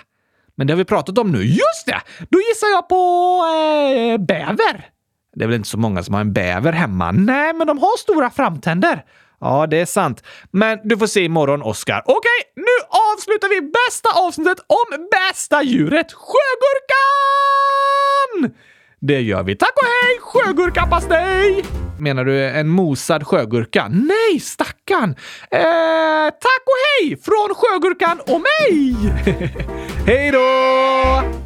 Men 0.54 0.66
det 0.66 0.72
har 0.72 0.78
vi 0.78 0.84
pratat 0.84 1.18
om 1.18 1.32
nu. 1.32 1.42
Just 1.42 1.86
det! 1.86 2.00
Då 2.30 2.38
gissar 2.38 2.66
jag 2.66 2.88
på 2.88 3.42
eh, 3.46 4.26
bäver. 4.26 4.90
Det 5.36 5.44
är 5.44 5.48
väl 5.48 5.56
inte 5.56 5.68
så 5.68 5.78
många 5.78 6.02
som 6.02 6.14
har 6.14 6.20
en 6.20 6.32
bäver 6.32 6.72
hemma? 6.72 7.12
Nej, 7.12 7.54
men 7.54 7.66
de 7.66 7.78
har 7.78 7.98
stora 7.98 8.30
framtänder. 8.30 9.04
Ja, 9.44 9.66
det 9.66 9.80
är 9.80 9.86
sant. 9.86 10.22
Men 10.50 10.78
du 10.84 10.98
får 10.98 11.06
se 11.06 11.24
imorgon, 11.24 11.62
Oscar. 11.62 12.02
Okej, 12.04 12.52
nu 12.56 12.76
avslutar 13.12 13.48
vi 13.48 13.60
bästa 13.60 14.08
avsnittet 14.26 14.58
om 14.66 15.08
bästa 15.10 15.62
djuret, 15.62 16.12
sjögurkan! 16.12 17.34
Det 19.00 19.20
gör 19.20 19.42
vi. 19.42 19.56
Tack 19.56 19.72
och 19.76 19.86
hej, 19.86 20.18
sjögurkapastej! 20.20 21.64
Menar 22.00 22.24
du 22.24 22.44
en 22.44 22.68
mosad 22.68 23.26
sjögurka? 23.26 23.88
Nej, 23.88 24.40
stackarn! 24.40 25.10
Eh, 25.50 26.26
tack 26.40 26.62
och 26.66 26.78
hej 26.84 27.16
från 27.22 27.54
sjögurkan 27.54 28.20
och 28.20 28.40
mig! 28.40 28.96
hej 30.06 30.30
då! 30.30 31.43